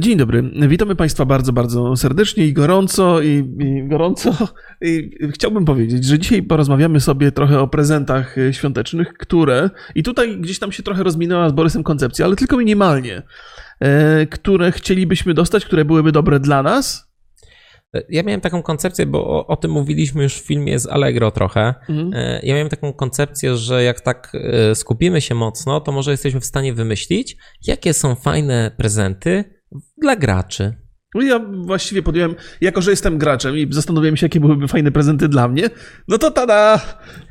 Dzień 0.00 0.16
dobry. 0.16 0.50
Witamy 0.68 0.96
Państwa 0.96 1.24
bardzo, 1.24 1.52
bardzo 1.52 1.96
serdecznie 1.96 2.46
i 2.46 2.52
gorąco. 2.52 3.22
I, 3.22 3.54
i 3.58 3.88
gorąco. 3.88 4.34
I 4.80 5.10
chciałbym 5.32 5.64
powiedzieć, 5.64 6.04
że 6.04 6.18
dzisiaj 6.18 6.42
porozmawiamy 6.42 7.00
sobie 7.00 7.32
trochę 7.32 7.60
o 7.60 7.68
prezentach 7.68 8.36
świątecznych, 8.52 9.14
które, 9.14 9.70
i 9.94 10.02
tutaj 10.02 10.40
gdzieś 10.40 10.58
tam 10.58 10.72
się 10.72 10.82
trochę 10.82 11.02
rozminęła 11.02 11.48
z 11.48 11.52
Borysem 11.52 11.82
koncepcja, 11.82 12.26
ale 12.26 12.36
tylko 12.36 12.56
minimalnie, 12.56 13.22
e, 13.80 14.26
które 14.26 14.72
chcielibyśmy 14.72 15.34
dostać, 15.34 15.64
które 15.64 15.84
byłyby 15.84 16.12
dobre 16.12 16.40
dla 16.40 16.62
nas. 16.62 17.06
Ja 18.08 18.22
miałem 18.22 18.40
taką 18.40 18.62
koncepcję, 18.62 19.06
bo 19.06 19.26
o, 19.26 19.46
o 19.46 19.56
tym 19.56 19.70
mówiliśmy 19.70 20.22
już 20.22 20.34
w 20.34 20.46
filmie 20.46 20.78
z 20.78 20.86
Allegro 20.86 21.30
trochę. 21.30 21.74
Mhm. 21.88 22.12
E, 22.14 22.40
ja 22.42 22.54
miałem 22.54 22.68
taką 22.68 22.92
koncepcję, 22.92 23.56
że 23.56 23.82
jak 23.82 24.00
tak 24.00 24.32
e, 24.34 24.74
skupimy 24.74 25.20
się 25.20 25.34
mocno, 25.34 25.80
to 25.80 25.92
może 25.92 26.10
jesteśmy 26.10 26.40
w 26.40 26.44
stanie 26.44 26.74
wymyślić, 26.74 27.36
jakie 27.66 27.94
są 27.94 28.14
fajne 28.14 28.70
prezenty, 28.76 29.55
dla 29.98 30.16
graczy. 30.16 30.86
No 31.14 31.22
ja 31.22 31.40
właściwie 31.64 32.02
podjąłem, 32.02 32.34
jako 32.60 32.82
że 32.82 32.90
jestem 32.90 33.18
graczem 33.18 33.58
i 33.58 33.66
zastanowiłem 33.70 34.16
się, 34.16 34.24
jakie 34.24 34.40
byłyby 34.40 34.68
fajne 34.68 34.92
prezenty 34.92 35.28
dla 35.28 35.48
mnie, 35.48 35.70
no 36.08 36.18
to 36.18 36.30
tada! 36.30 36.80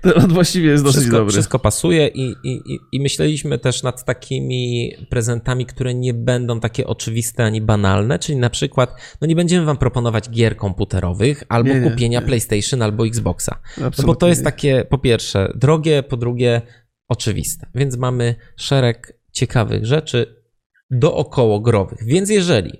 Ten 0.02 0.27
właściwie 0.27 0.70
jest 0.70 0.84
dosyć 0.84 0.99
wszystko, 0.99 1.17
dobry. 1.17 1.31
Wszystko 1.31 1.59
pasuje 1.59 2.07
i, 2.07 2.35
i, 2.43 2.62
i 2.91 3.02
myśleliśmy 3.02 3.59
też 3.59 3.84
nad 3.84 4.05
takimi 4.05 4.91
prezentami, 5.09 5.66
które 5.66 5.93
nie 5.93 6.13
będą 6.13 6.59
takie 6.59 6.88
oczywiste 6.88 7.43
ani 7.43 7.62
banalne, 7.62 8.20
czyli 8.20 8.38
na 8.38 8.49
przykład, 8.49 8.95
no 9.21 9.27
nie 9.27 9.35
będziemy 9.35 9.65
wam 9.65 9.77
proponować 9.77 10.29
gier 10.29 10.57
komputerowych 10.57 11.43
albo 11.49 11.70
nie, 11.70 11.79
nie, 11.79 11.91
kupienia 11.91 12.20
nie. 12.20 12.26
PlayStation 12.26 12.81
albo 12.81 13.07
Xboxa. 13.07 13.59
No 13.77 13.91
bo 14.05 14.15
to 14.15 14.27
jest 14.27 14.43
takie, 14.43 14.85
po 14.90 14.98
pierwsze, 14.98 15.54
drogie, 15.55 16.04
po 16.04 16.17
drugie, 16.17 16.62
oczywiste. 17.07 17.67
Więc 17.76 17.98
mamy 17.98 18.35
szereg 18.57 19.20
ciekawych 19.31 19.85
rzeczy, 19.85 20.34
dookoło 20.91 21.59
growych. 21.59 21.99
Więc 22.05 22.30
jeżeli 22.30 22.71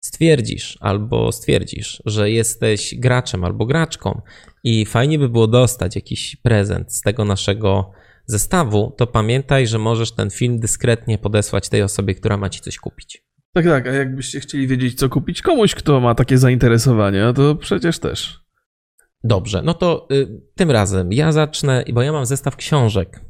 stwierdzisz 0.00 0.78
albo 0.80 1.32
stwierdzisz, 1.32 2.02
że 2.06 2.30
jesteś 2.30 2.94
graczem 2.98 3.44
albo 3.44 3.66
graczką 3.66 4.20
i 4.64 4.86
fajnie 4.86 5.18
by 5.18 5.28
było 5.28 5.46
dostać 5.46 5.96
jakiś 5.96 6.36
prezent 6.36 6.92
z 6.92 7.02
tego 7.02 7.24
naszego 7.24 7.90
zestawu, 8.26 8.94
to 8.96 9.06
pamiętaj, 9.06 9.66
że 9.66 9.78
możesz 9.78 10.12
ten 10.12 10.30
film 10.30 10.60
dyskretnie 10.60 11.18
podesłać 11.18 11.68
tej 11.68 11.82
osobie, 11.82 12.14
która 12.14 12.36
ma 12.36 12.48
ci 12.48 12.60
coś 12.60 12.78
kupić. 12.78 13.24
Tak, 13.54 13.64
tak, 13.64 13.86
a 13.86 13.92
jakbyście 13.92 14.40
chcieli 14.40 14.66
wiedzieć, 14.66 14.98
co 14.98 15.08
kupić 15.08 15.42
komuś, 15.42 15.74
kto 15.74 16.00
ma 16.00 16.14
takie 16.14 16.38
zainteresowania, 16.38 17.32
to 17.32 17.54
przecież 17.54 17.98
też. 17.98 18.47
Dobrze, 19.24 19.62
no 19.64 19.74
to 19.74 20.06
y, 20.12 20.40
tym 20.54 20.70
razem 20.70 21.12
ja 21.12 21.32
zacznę, 21.32 21.84
bo 21.92 22.02
ja 22.02 22.12
mam 22.12 22.26
zestaw 22.26 22.56
książek. 22.56 23.20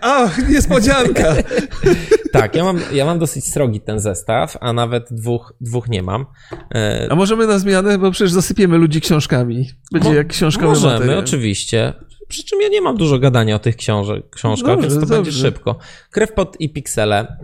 A, 0.00 0.30
niespodzianka! 0.48 1.34
tak, 2.32 2.54
ja 2.54 2.64
mam, 2.64 2.80
ja 2.92 3.04
mam 3.04 3.18
dosyć 3.18 3.52
srogi 3.52 3.80
ten 3.80 4.00
zestaw, 4.00 4.56
a 4.60 4.72
nawet 4.72 5.08
dwóch, 5.10 5.54
dwóch 5.60 5.88
nie 5.88 6.02
mam. 6.02 6.26
E... 6.74 7.08
A 7.10 7.14
możemy 7.14 7.46
na 7.46 7.58
zmianę, 7.58 7.98
bo 7.98 8.10
przecież 8.10 8.32
zasypiemy 8.32 8.78
ludzi 8.78 9.00
książkami. 9.00 9.70
Będzie 9.92 10.08
Mo 10.08 10.14
jak 10.14 10.26
książkowy 10.26 10.68
Możemy, 10.68 10.92
materiał. 10.92 11.18
oczywiście. 11.18 11.92
Przy 12.28 12.44
czym 12.44 12.62
ja 12.62 12.68
nie 12.68 12.80
mam 12.80 12.96
dużo 12.96 13.18
gadania 13.18 13.56
o 13.56 13.58
tych 13.58 13.76
książek, 13.76 14.30
książkach, 14.30 14.76
dobrze, 14.76 14.88
więc 14.88 14.94
to 14.94 15.00
dobrze. 15.00 15.14
będzie 15.14 15.32
szybko. 15.32 15.78
Krewpot 16.10 16.56
i 16.60 16.70
piksele 16.70 17.36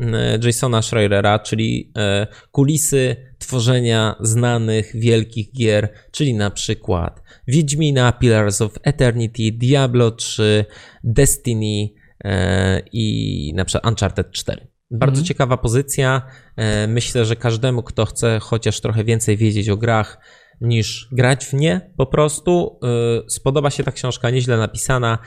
Jasona 0.44 0.82
Schreierera, 0.82 1.38
czyli 1.38 1.92
e, 1.96 2.26
kulisy 2.50 3.16
tworzenia 3.38 4.16
znanych, 4.20 4.92
wielkich 4.94 5.52
gier, 5.52 5.88
czyli 6.10 6.34
na 6.34 6.50
przykład 6.50 7.22
Wiedźmina, 7.48 8.12
Pillars 8.12 8.60
of 8.60 8.72
Eternity, 8.82 9.52
Diablo 9.52 10.10
3, 10.10 10.64
Destiny, 11.04 12.00
E, 12.24 12.82
i 12.92 13.52
na 13.54 13.64
przykład 13.64 13.92
Uncharted 13.92 14.30
4. 14.32 14.66
Bardzo 14.90 15.12
mhm. 15.12 15.26
ciekawa 15.26 15.56
pozycja. 15.56 16.22
Myślę, 16.88 17.24
że 17.24 17.36
każdemu, 17.36 17.82
kto 17.82 18.06
chce 18.06 18.38
chociaż 18.40 18.80
trochę 18.80 19.04
więcej 19.04 19.36
wiedzieć 19.36 19.68
o 19.68 19.76
grach, 19.76 20.18
niż 20.60 21.08
grać 21.12 21.46
w 21.46 21.52
nie 21.52 21.92
po 21.96 22.06
prostu. 22.06 22.78
E, 22.82 23.30
spodoba 23.30 23.70
się 23.70 23.84
ta 23.84 23.92
książka, 23.92 24.30
nieźle 24.30 24.56
napisana. 24.56 25.18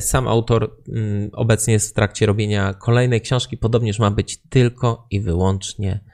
Sam 0.00 0.28
autor 0.28 0.76
mm, 0.88 1.30
obecnie 1.32 1.72
jest 1.72 1.90
w 1.90 1.94
trakcie 1.94 2.26
robienia 2.26 2.74
kolejnej 2.74 3.20
książki, 3.20 3.58
podobnież 3.58 3.98
ma 3.98 4.10
być 4.10 4.42
tylko 4.48 5.06
i 5.10 5.20
wyłącznie 5.20 6.04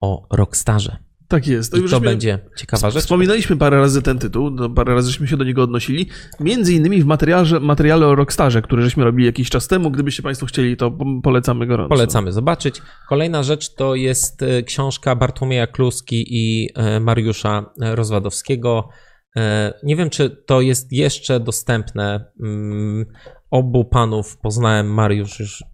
o 0.00 0.26
Rockstarze. 0.36 0.96
Tak 1.34 1.46
jest. 1.46 1.72
To, 1.72 1.78
I 1.78 1.88
to 1.88 2.00
będzie 2.00 2.38
ciekawa 2.56 2.90
rzecz. 2.90 3.02
Wspominaliśmy 3.02 3.56
parę 3.56 3.80
razy 3.80 4.02
ten 4.02 4.18
tytuł, 4.18 4.50
no, 4.50 4.70
parę 4.70 4.94
razy 4.94 5.10
żeśmy 5.10 5.26
się 5.26 5.36
do 5.36 5.44
niego 5.44 5.62
odnosili. 5.62 6.08
Między 6.40 6.74
innymi 6.74 7.02
w 7.02 7.06
materiale, 7.06 7.60
materiale 7.60 8.06
o 8.06 8.14
Rockstarze, 8.14 8.62
który 8.62 8.82
żeśmy 8.82 9.04
robili 9.04 9.26
jakiś 9.26 9.50
czas 9.50 9.68
temu. 9.68 9.90
Gdybyście 9.90 10.22
Państwo 10.22 10.46
chcieli, 10.46 10.76
to 10.76 10.98
polecamy 11.22 11.66
gorąco. 11.66 11.88
Polecamy 11.88 12.32
zobaczyć. 12.32 12.82
Kolejna 13.08 13.42
rzecz 13.42 13.74
to 13.74 13.94
jest 13.94 14.42
e, 14.42 14.62
książka 14.62 15.16
Bartłomieja 15.16 15.66
Kluski 15.66 16.24
i 16.28 16.68
e, 16.74 17.00
Mariusza 17.00 17.72
Rozwadowskiego. 17.80 18.88
E, 19.36 19.74
nie 19.82 19.96
wiem, 19.96 20.10
czy 20.10 20.30
to 20.46 20.60
jest 20.60 20.92
jeszcze 20.92 21.40
dostępne. 21.40 22.24
Mm, 22.40 23.06
obu 23.50 23.84
panów 23.84 24.38
poznałem. 24.38 24.86
Mariusz 24.86 25.40
już 25.40 25.64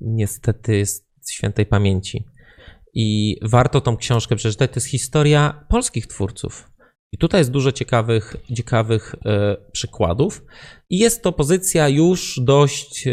niestety 0.00 0.76
jest 0.76 1.06
świętej 1.30 1.66
pamięci 1.66 2.24
i 2.98 3.36
warto 3.42 3.80
tą 3.80 3.96
książkę 3.96 4.36
przeczytać. 4.36 4.70
To 4.70 4.76
jest 4.76 4.86
historia 4.86 5.64
polskich 5.68 6.06
twórców. 6.06 6.70
I 7.12 7.18
tutaj 7.18 7.40
jest 7.40 7.50
dużo 7.50 7.72
ciekawych, 7.72 8.36
ciekawych 8.56 9.14
e, 9.24 9.56
przykładów. 9.72 10.44
I 10.90 10.98
jest 10.98 11.22
to 11.22 11.32
pozycja 11.32 11.88
już 11.88 12.40
dość 12.42 13.06
e, 13.06 13.12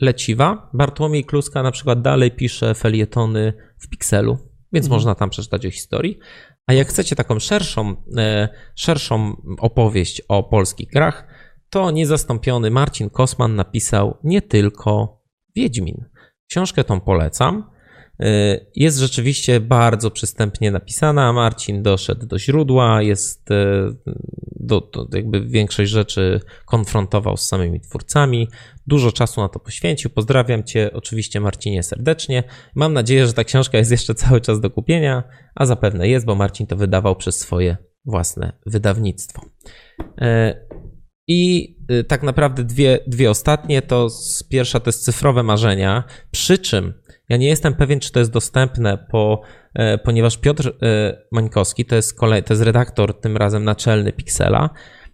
leciwa. 0.00 0.70
Bartłomiej 0.74 1.24
Kluska 1.24 1.62
na 1.62 1.70
przykład 1.70 2.02
dalej 2.02 2.30
pisze 2.30 2.74
felietony 2.74 3.52
w 3.78 3.88
Pixelu, 3.88 4.38
więc 4.72 4.86
mhm. 4.86 4.96
można 4.96 5.14
tam 5.14 5.30
przeczytać 5.30 5.66
o 5.66 5.70
historii. 5.70 6.18
A 6.66 6.72
jak 6.72 6.88
chcecie 6.88 7.16
taką 7.16 7.38
szerszą, 7.38 7.96
e, 8.16 8.48
szerszą 8.76 9.42
opowieść 9.58 10.22
o 10.28 10.42
polskich 10.42 10.90
grach, 10.90 11.26
to 11.70 11.90
niezastąpiony 11.90 12.70
Marcin 12.70 13.10
Kosman 13.10 13.54
napisał 13.54 14.16
nie 14.24 14.42
tylko 14.42 15.22
Wiedźmin. 15.56 16.04
Książkę 16.50 16.84
tą 16.84 17.00
polecam. 17.00 17.73
E, 18.20 18.60
jest 18.76 18.98
rzeczywiście 18.98 19.60
bardzo 19.60 20.10
przystępnie 20.10 20.70
napisana. 20.70 21.32
Marcin 21.32 21.82
doszedł 21.82 22.26
do 22.26 22.38
źródła, 22.38 23.02
jest 23.02 23.50
e, 23.50 23.94
do, 24.56 24.80
do, 24.80 25.16
jakby 25.16 25.46
większość 25.46 25.90
rzeczy 25.90 26.40
konfrontował 26.66 27.36
z 27.36 27.48
samymi 27.48 27.80
twórcami. 27.80 28.48
Dużo 28.86 29.12
czasu 29.12 29.40
na 29.40 29.48
to 29.48 29.60
poświęcił. 29.60 30.10
Pozdrawiam 30.10 30.64
Cię 30.64 30.90
oczywiście, 30.92 31.40
Marcinie, 31.40 31.82
serdecznie. 31.82 32.42
Mam 32.74 32.92
nadzieję, 32.92 33.26
że 33.26 33.32
ta 33.32 33.44
książka 33.44 33.78
jest 33.78 33.90
jeszcze 33.90 34.14
cały 34.14 34.40
czas 34.40 34.60
do 34.60 34.70
kupienia, 34.70 35.22
a 35.54 35.66
zapewne 35.66 36.08
jest, 36.08 36.26
bo 36.26 36.34
Marcin 36.34 36.66
to 36.66 36.76
wydawał 36.76 37.16
przez 37.16 37.38
swoje 37.38 37.76
własne 38.04 38.52
wydawnictwo. 38.66 39.42
E, 40.18 40.54
I 41.28 41.74
tak 42.08 42.22
naprawdę 42.22 42.64
dwie, 42.64 42.98
dwie 43.06 43.30
ostatnie 43.30 43.82
to 43.82 44.08
pierwsza 44.48 44.80
to 44.80 44.88
jest 44.88 45.04
cyfrowe 45.04 45.42
marzenia, 45.42 46.04
przy 46.30 46.58
czym 46.58 46.94
ja 47.34 47.38
nie 47.38 47.48
jestem 47.48 47.74
pewien, 47.74 48.00
czy 48.00 48.12
to 48.12 48.18
jest 48.18 48.32
dostępne, 48.32 48.98
po, 49.10 49.40
e, 49.74 49.98
ponieważ 49.98 50.38
Piotr 50.38 50.68
e, 50.82 51.16
Mańkowski, 51.32 51.84
to 51.84 51.96
jest, 51.96 52.18
kolej, 52.18 52.42
to 52.42 52.52
jest 52.52 52.62
redaktor 52.62 53.20
tym 53.20 53.36
razem 53.36 53.64
naczelny 53.64 54.12
Pixela, 54.12 54.70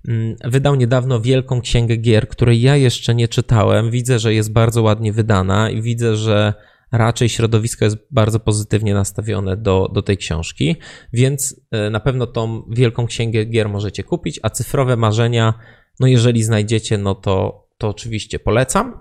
mm, 0.08 0.36
wydał 0.44 0.74
niedawno 0.74 1.20
wielką 1.20 1.60
księgę 1.60 1.96
gier, 1.96 2.28
której 2.28 2.60
ja 2.60 2.76
jeszcze 2.76 3.14
nie 3.14 3.28
czytałem. 3.28 3.90
Widzę, 3.90 4.18
że 4.18 4.34
jest 4.34 4.52
bardzo 4.52 4.82
ładnie 4.82 5.12
wydana 5.12 5.70
i 5.70 5.82
widzę, 5.82 6.16
że 6.16 6.54
raczej 6.92 7.28
środowisko 7.28 7.84
jest 7.84 7.96
bardzo 8.10 8.40
pozytywnie 8.40 8.94
nastawione 8.94 9.56
do, 9.56 9.90
do 9.94 10.02
tej 10.02 10.16
książki, 10.16 10.76
więc 11.12 11.60
e, 11.70 11.90
na 11.90 12.00
pewno 12.00 12.26
tą 12.26 12.62
wielką 12.70 13.06
księgę 13.06 13.44
gier 13.44 13.68
możecie 13.68 14.04
kupić, 14.04 14.40
a 14.42 14.50
cyfrowe 14.50 14.96
marzenia, 14.96 15.54
no 16.00 16.06
jeżeli 16.06 16.42
znajdziecie, 16.42 16.98
no 16.98 17.14
to 17.14 17.66
to 17.80 17.88
oczywiście 17.88 18.38
polecam. 18.38 18.98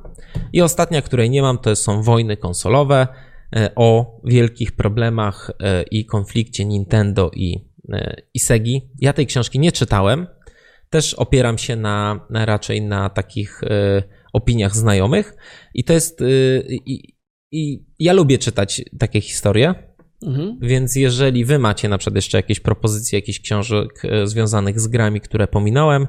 I 0.53 0.61
ostatnia, 0.61 1.01
której 1.01 1.29
nie 1.29 1.41
mam, 1.41 1.57
to 1.57 1.75
są 1.75 2.03
wojny 2.03 2.37
konsolowe 2.37 3.07
e, 3.55 3.69
o 3.75 4.19
wielkich 4.23 4.71
problemach 4.71 5.51
e, 5.59 5.83
i 5.83 6.05
konflikcie 6.05 6.65
Nintendo 6.65 7.31
i, 7.33 7.69
e, 7.93 8.21
i 8.33 8.39
Segi. 8.39 8.89
Ja 8.99 9.13
tej 9.13 9.27
książki 9.27 9.59
nie 9.59 9.71
czytałem. 9.71 10.27
Też 10.89 11.13
opieram 11.13 11.57
się 11.57 11.75
na, 11.75 12.27
na 12.29 12.45
raczej 12.45 12.81
na 12.81 13.09
takich 13.09 13.61
opiniach 14.33 14.75
znajomych. 14.75 15.35
I 15.73 15.83
to 15.83 15.93
jest. 15.93 16.23
I, 16.69 17.15
i 17.51 17.85
ja 17.99 18.13
lubię 18.13 18.37
czytać 18.37 18.81
takie 18.99 19.21
historie. 19.21 19.73
Mhm. 20.25 20.57
Więc 20.61 20.95
jeżeli 20.95 21.45
wy 21.45 21.59
macie 21.59 21.89
na 21.89 21.97
przykład 21.97 22.15
jeszcze 22.15 22.37
jakieś 22.37 22.59
propozycje, 22.59 23.19
jakichś 23.19 23.39
książek 23.39 24.01
związanych 24.23 24.79
z 24.79 24.87
grami, 24.87 25.21
które 25.21 25.47
pominąłem, 25.47 26.07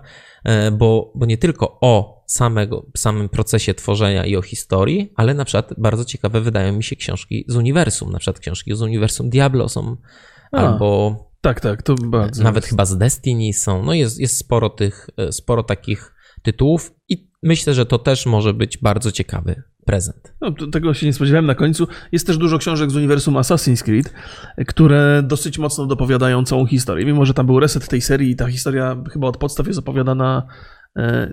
bo, 0.72 1.12
bo 1.14 1.26
nie 1.26 1.38
tylko 1.38 1.78
o 1.80 2.19
samego, 2.30 2.86
samym 2.96 3.28
procesie 3.28 3.74
tworzenia 3.74 4.26
i 4.26 4.36
o 4.36 4.42
historii, 4.42 5.12
ale 5.16 5.34
na 5.34 5.44
przykład 5.44 5.74
bardzo 5.78 6.04
ciekawe 6.04 6.40
wydają 6.40 6.72
mi 6.72 6.84
się 6.84 6.96
książki 6.96 7.44
z 7.48 7.56
uniwersum. 7.56 8.12
Na 8.12 8.18
przykład 8.18 8.38
książki 8.38 8.74
z 8.74 8.82
uniwersum 8.82 9.30
Diablo 9.30 9.68
są, 9.68 9.96
A, 10.52 10.56
albo. 10.56 11.30
Tak, 11.40 11.60
tak, 11.60 11.82
to 11.82 11.94
bardzo. 11.94 12.42
Nawet 12.42 12.64
jest. 12.64 12.70
chyba 12.70 12.84
z 12.84 12.98
Destiny 12.98 13.52
są. 13.52 13.82
No 13.82 13.94
jest, 13.94 14.20
jest 14.20 14.36
sporo 14.36 14.70
tych, 14.70 15.10
e, 15.16 15.32
sporo 15.32 15.62
takich 15.62 16.14
tytułów 16.42 16.94
i 17.08 17.30
myślę, 17.42 17.74
że 17.74 17.86
to 17.86 17.98
też 17.98 18.26
może 18.26 18.54
być 18.54 18.78
bardzo 18.78 19.12
ciekawy 19.12 19.62
prezent. 19.86 20.34
No, 20.40 20.52
tego 20.72 20.94
się 20.94 21.06
nie 21.06 21.12
spodziewałem 21.12 21.46
na 21.46 21.54
końcu. 21.54 21.88
Jest 22.12 22.26
też 22.26 22.38
dużo 22.38 22.58
książek 22.58 22.90
z 22.90 22.96
uniwersum 22.96 23.34
Assassin's 23.34 23.82
Creed, 23.82 24.14
które 24.66 25.22
dosyć 25.22 25.58
mocno 25.58 25.86
dopowiadają 25.86 26.44
całą 26.44 26.66
historię. 26.66 27.06
Mimo, 27.06 27.24
że 27.24 27.34
tam 27.34 27.46
był 27.46 27.60
reset 27.60 27.88
tej 27.88 28.00
serii 28.00 28.30
i 28.30 28.36
ta 28.36 28.46
historia 28.46 28.96
chyba 29.12 29.28
od 29.28 29.36
podstaw 29.36 29.66
jest 29.66 29.78
opowiadana 29.78 30.46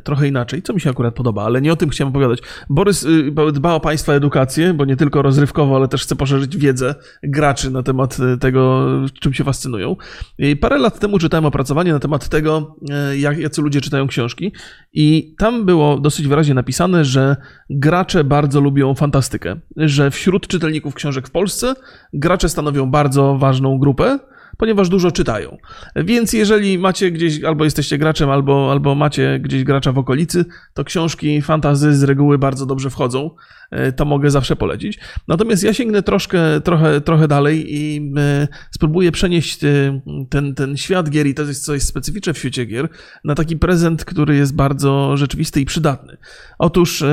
trochę 0.03 0.27
inaczej, 0.27 0.61
co 0.61 0.73
mi 0.73 0.81
się 0.81 0.89
akurat 0.89 1.15
podoba, 1.15 1.43
ale 1.43 1.61
nie 1.61 1.73
o 1.73 1.75
tym 1.75 1.89
chciałem 1.89 2.09
opowiadać. 2.09 2.39
Borys 2.69 3.03
y, 3.03 3.31
dba 3.53 3.73
o 3.73 3.79
Państwa 3.79 4.13
edukację, 4.13 4.73
bo 4.73 4.85
nie 4.85 4.95
tylko 4.95 5.21
rozrywkowo, 5.21 5.75
ale 5.75 5.87
też 5.87 6.03
chce 6.03 6.15
poszerzyć 6.15 6.57
wiedzę 6.57 6.95
graczy 7.23 7.71
na 7.71 7.83
temat 7.83 8.17
e, 8.19 8.37
tego, 8.37 8.87
czym 9.21 9.33
się 9.33 9.43
fascynują. 9.43 9.95
I 10.37 10.55
parę 10.55 10.77
lat 10.77 10.99
temu 10.99 11.19
czytałem 11.19 11.45
opracowanie 11.45 11.93
na 11.93 11.99
temat 11.99 12.29
tego, 12.29 12.75
e, 12.89 13.17
jak, 13.17 13.37
jacy 13.37 13.61
ludzie 13.61 13.81
czytają 13.81 14.07
książki 14.07 14.51
i 14.93 15.35
tam 15.37 15.65
było 15.65 15.99
dosyć 15.99 16.27
wyraźnie 16.27 16.53
napisane, 16.53 17.05
że 17.05 17.35
gracze 17.69 18.23
bardzo 18.23 18.61
lubią 18.61 18.95
fantastykę, 18.95 19.55
że 19.77 20.11
wśród 20.11 20.47
czytelników 20.47 20.93
książek 20.93 21.27
w 21.27 21.31
Polsce 21.31 21.75
gracze 22.13 22.49
stanowią 22.49 22.91
bardzo 22.91 23.37
ważną 23.37 23.79
grupę, 23.79 24.19
ponieważ 24.57 24.89
dużo 24.89 25.11
czytają. 25.11 25.57
Więc 25.95 26.33
jeżeli 26.33 26.77
macie 26.77 27.11
gdzieś, 27.11 27.43
albo 27.43 27.63
jesteście 27.63 27.97
graczem, 27.97 28.29
albo, 28.29 28.71
albo 28.71 28.95
macie 28.95 29.39
gdzieś 29.39 29.63
gracza 29.63 29.91
w 29.91 29.97
okolicy, 29.97 30.45
to 30.73 30.83
książki 30.83 31.41
fantazy 31.41 31.95
z 31.95 32.03
reguły 32.03 32.37
bardzo 32.37 32.65
dobrze 32.65 32.89
wchodzą. 32.89 33.29
E, 33.71 33.91
to 33.91 34.05
mogę 34.05 34.31
zawsze 34.31 34.55
polecić. 34.55 34.99
Natomiast 35.27 35.63
ja 35.63 35.73
sięgnę 35.73 36.03
troszkę, 36.03 36.61
trochę, 36.61 37.01
trochę 37.01 37.27
dalej 37.27 37.75
i 37.75 38.11
e, 38.17 38.47
spróbuję 38.71 39.11
przenieść 39.11 39.63
e, 39.63 40.01
ten, 40.29 40.55
ten 40.55 40.77
świat 40.77 41.09
gier 41.09 41.27
i 41.27 41.33
to 41.33 41.43
jest 41.43 41.65
coś 41.65 41.81
specyficzne 41.81 42.33
w 42.33 42.37
świecie 42.37 42.65
gier 42.65 42.89
na 43.23 43.35
taki 43.35 43.57
prezent, 43.57 44.05
który 44.05 44.35
jest 44.35 44.55
bardzo 44.55 45.17
rzeczywisty 45.17 45.61
i 45.61 45.65
przydatny. 45.65 46.17
Otóż 46.59 47.03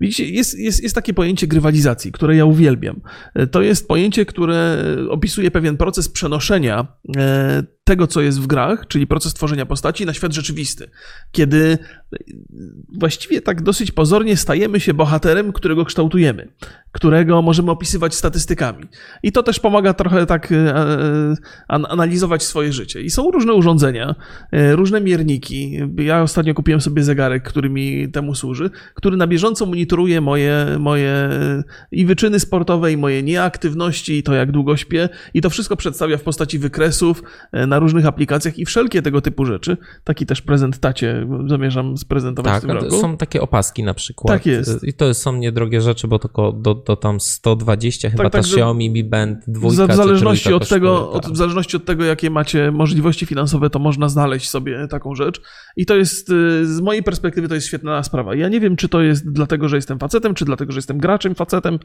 Widzicie, 0.00 0.30
jest, 0.30 0.58
jest, 0.58 0.82
jest 0.82 0.94
takie 0.94 1.14
pojęcie 1.14 1.46
grywalizacji, 1.46 2.12
które 2.12 2.36
ja 2.36 2.44
uwielbiam. 2.44 3.00
To 3.50 3.62
jest 3.62 3.88
pojęcie, 3.88 4.26
które 4.26 4.84
opisuje 5.10 5.50
pewien 5.50 5.76
proces 5.76 6.08
przenoszenia 6.08 6.86
tego, 7.84 8.06
co 8.06 8.20
jest 8.20 8.40
w 8.40 8.46
grach, 8.46 8.86
czyli 8.88 9.06
proces 9.06 9.34
tworzenia 9.34 9.66
postaci, 9.66 10.06
na 10.06 10.14
świat 10.14 10.32
rzeczywisty. 10.32 10.90
Kiedy 11.32 11.78
właściwie 12.92 13.42
tak 13.42 13.62
dosyć 13.62 13.90
pozornie 13.90 14.36
stajemy 14.36 14.80
się 14.80 14.94
bohaterem, 14.94 15.52
którego 15.52 15.84
kształtujemy, 15.84 16.48
którego 16.92 17.42
możemy 17.42 17.70
opisywać 17.70 18.14
statystykami. 18.14 18.84
I 19.22 19.32
to 19.32 19.42
też 19.42 19.60
pomaga 19.60 19.94
trochę 19.94 20.26
tak 20.26 20.52
e, 20.52 20.56
e, 20.56 21.34
analizować 21.68 22.42
swoje 22.42 22.72
życie. 22.72 23.02
I 23.02 23.10
są 23.10 23.30
różne 23.30 23.52
urządzenia, 23.52 24.14
e, 24.52 24.76
różne 24.76 25.00
mierniki. 25.00 25.78
Ja 25.96 26.22
ostatnio 26.22 26.54
kupiłem 26.54 26.80
sobie 26.80 27.02
zegarek, 27.02 27.42
który 27.42 27.70
mi 27.70 28.10
temu 28.12 28.34
służy, 28.34 28.70
który 28.94 29.16
na 29.16 29.26
bieżąco 29.26 29.66
monitoruje 29.66 30.20
moje, 30.20 30.66
moje 30.78 31.28
i 31.92 32.06
wyczyny 32.06 32.40
sportowe, 32.40 32.92
i 32.92 32.96
moje 32.96 33.22
nieaktywności, 33.22 34.18
i 34.18 34.22
to 34.22 34.34
jak 34.34 34.52
długo 34.52 34.76
śpię. 34.76 35.08
I 35.34 35.40
to 35.40 35.50
wszystko 35.50 35.76
przedstawia 35.76 36.18
w 36.18 36.22
postaci 36.22 36.58
wykresów 36.58 37.22
na 37.72 37.78
różnych 37.78 38.06
aplikacjach 38.06 38.58
i 38.58 38.64
wszelkie 38.64 39.02
tego 39.02 39.20
typu 39.20 39.44
rzeczy. 39.44 39.76
Taki 40.04 40.26
też 40.26 40.42
prezent 40.42 40.78
tacie 40.78 41.26
zamierzam 41.46 41.96
sprezentować 41.96 42.52
tak, 42.52 42.62
w 42.62 42.66
tym 42.66 42.76
roku. 42.76 43.00
są 43.00 43.16
takie 43.16 43.42
opaski 43.42 43.82
na 43.82 43.94
przykład. 43.94 44.34
Tak 44.34 44.46
jest. 44.46 44.84
I 44.84 44.92
to 44.92 45.14
są 45.14 45.36
niedrogie 45.36 45.80
rzeczy, 45.80 46.08
bo 46.08 46.18
to, 46.18 46.52
do, 46.52 46.74
do 46.74 46.96
tam 46.96 47.20
120 47.20 48.10
chyba 48.10 48.22
tak, 48.22 48.32
ta 48.32 48.38
tak, 48.38 48.46
Xiaomi 48.46 48.90
Mi 48.90 49.04
Band 49.04 49.38
2 49.46 49.68
w 49.68 49.94
zależności 49.94 50.52
od 50.52 50.68
tego, 50.68 51.10
od, 51.10 51.26
w 51.26 51.36
zależności 51.36 51.76
od 51.76 51.84
tego, 51.84 52.04
jakie 52.04 52.30
macie 52.30 52.70
możliwości 52.70 53.26
finansowe, 53.26 53.70
to 53.70 53.78
można 53.78 54.08
znaleźć 54.08 54.48
sobie 54.48 54.88
taką 54.88 55.14
rzecz. 55.14 55.40
I 55.76 55.86
to 55.86 55.96
jest, 55.96 56.30
y, 56.30 56.66
z 56.66 56.80
mojej 56.80 57.02
perspektywy, 57.02 57.48
to 57.48 57.54
jest 57.54 57.66
świetna 57.66 58.02
sprawa. 58.02 58.34
Ja 58.34 58.48
nie 58.48 58.60
wiem, 58.60 58.76
czy 58.76 58.88
to 58.88 59.02
jest 59.02 59.32
dlatego, 59.32 59.68
że 59.68 59.76
jestem 59.76 59.98
facetem, 59.98 60.34
czy 60.34 60.44
dlatego, 60.44 60.72
że 60.72 60.78
jestem 60.78 60.98
graczem 60.98 61.34
facetem. 61.34 61.78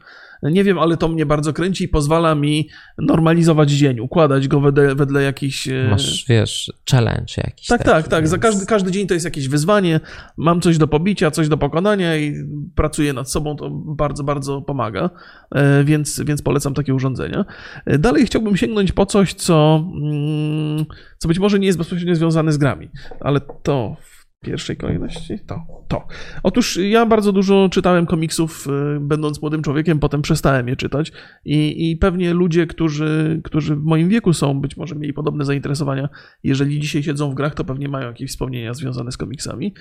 Nie 0.44 0.64
wiem, 0.64 0.80
ale 0.80 0.98
to 0.98 1.08
mnie 1.08 1.26
bardzo 1.26 1.54
kręci 1.54 1.84
i 1.84 1.88
pozwala 1.88 2.36
mi 2.36 2.70
normalizować 2.98 3.72
dzień, 3.72 4.00
układać 4.00 4.48
go 4.48 4.60
wedle, 4.60 4.96
wedle 4.96 5.24
jakichś 5.24 5.68
y, 5.68 5.77
masz, 5.90 6.26
wiesz, 6.30 6.72
challenge 6.92 7.34
jakiś. 7.38 7.68
Tak, 7.68 7.84
tak, 7.84 8.08
tak. 8.08 8.20
Więc... 8.20 8.30
Za 8.30 8.38
każdy, 8.38 8.66
każdy 8.66 8.92
dzień 8.92 9.08
to 9.08 9.14
jest 9.14 9.26
jakieś 9.26 9.48
wyzwanie. 9.48 10.00
Mam 10.38 10.62
coś 10.62 10.78
do 10.78 10.88
pobicia, 10.88 11.32
coś 11.32 11.48
do 11.48 11.58
pokonania 11.58 12.18
i 12.18 12.36
pracuję 12.76 13.14
nad 13.14 13.32
sobą. 13.32 13.56
To 13.56 13.70
bardzo, 13.70 14.24
bardzo 14.24 14.62
pomaga, 14.62 15.10
e, 15.52 15.84
więc, 15.84 16.22
więc 16.26 16.42
polecam 16.42 16.74
takie 16.74 16.94
urządzenia. 16.94 17.46
E, 17.86 17.98
dalej 17.98 18.26
chciałbym 18.26 18.58
sięgnąć 18.58 18.92
po 18.92 19.06
coś, 19.06 19.34
co, 19.34 19.86
mm, 20.02 20.86
co 21.18 21.28
być 21.28 21.40
może 21.40 21.60
nie 21.60 21.68
jest 21.68 21.78
bezpośrednio 21.78 22.16
związane 22.16 22.52
z 22.54 22.58
grami, 22.58 22.90
ale 23.20 23.42
to 23.64 23.96
pierwszej 24.42 24.78
kolejności? 24.78 25.40
To, 25.40 25.62
to. 25.88 26.08
Otóż 26.44 26.80
ja 26.82 27.06
bardzo 27.06 27.32
dużo 27.32 27.70
czytałem 27.72 28.06
komiksów, 28.06 28.68
y, 28.68 29.00
będąc 29.00 29.42
młodym 29.42 29.62
człowiekiem, 29.62 30.00
potem 30.00 30.22
przestałem 30.22 30.68
je 30.68 30.76
czytać 30.76 31.12
i, 31.46 31.92
i 31.92 31.98
pewnie 31.98 32.34
ludzie, 32.34 32.68
którzy, 32.68 33.42
którzy 33.44 33.76
w 33.76 33.84
moim 33.84 34.10
wieku 34.10 34.34
są, 34.34 34.62
być 34.62 34.78
może 34.78 34.96
mieli 34.96 35.14
podobne 35.14 35.46
zainteresowania, 35.46 36.10
jeżeli 36.44 36.80
dzisiaj 36.80 37.04
siedzą 37.04 37.32
w 37.32 37.36
grach, 37.36 37.56
to 37.56 37.64
pewnie 37.64 37.90
mają 37.90 38.08
jakieś 38.08 38.32
wspomnienia 38.32 38.74
związane 38.74 39.12
z 39.12 39.18
komiksami. 39.18 39.74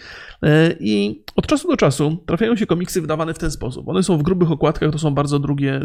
E, 0.43 0.73
I 0.81 1.25
od 1.37 1.47
czasu 1.47 1.69
do 1.69 1.77
czasu 1.77 2.25
trafiają 2.27 2.57
się 2.57 2.67
komiksy 2.67 3.01
wydawane 3.01 3.35
w 3.35 3.39
ten 3.39 3.51
sposób. 3.51 3.89
One 3.89 4.03
są 4.03 4.19
w 4.19 4.23
grubych 4.23 4.51
okładkach, 4.51 4.93
to 4.93 4.99
są 4.99 5.15
bardzo 5.15 5.39
długie, 5.39 5.81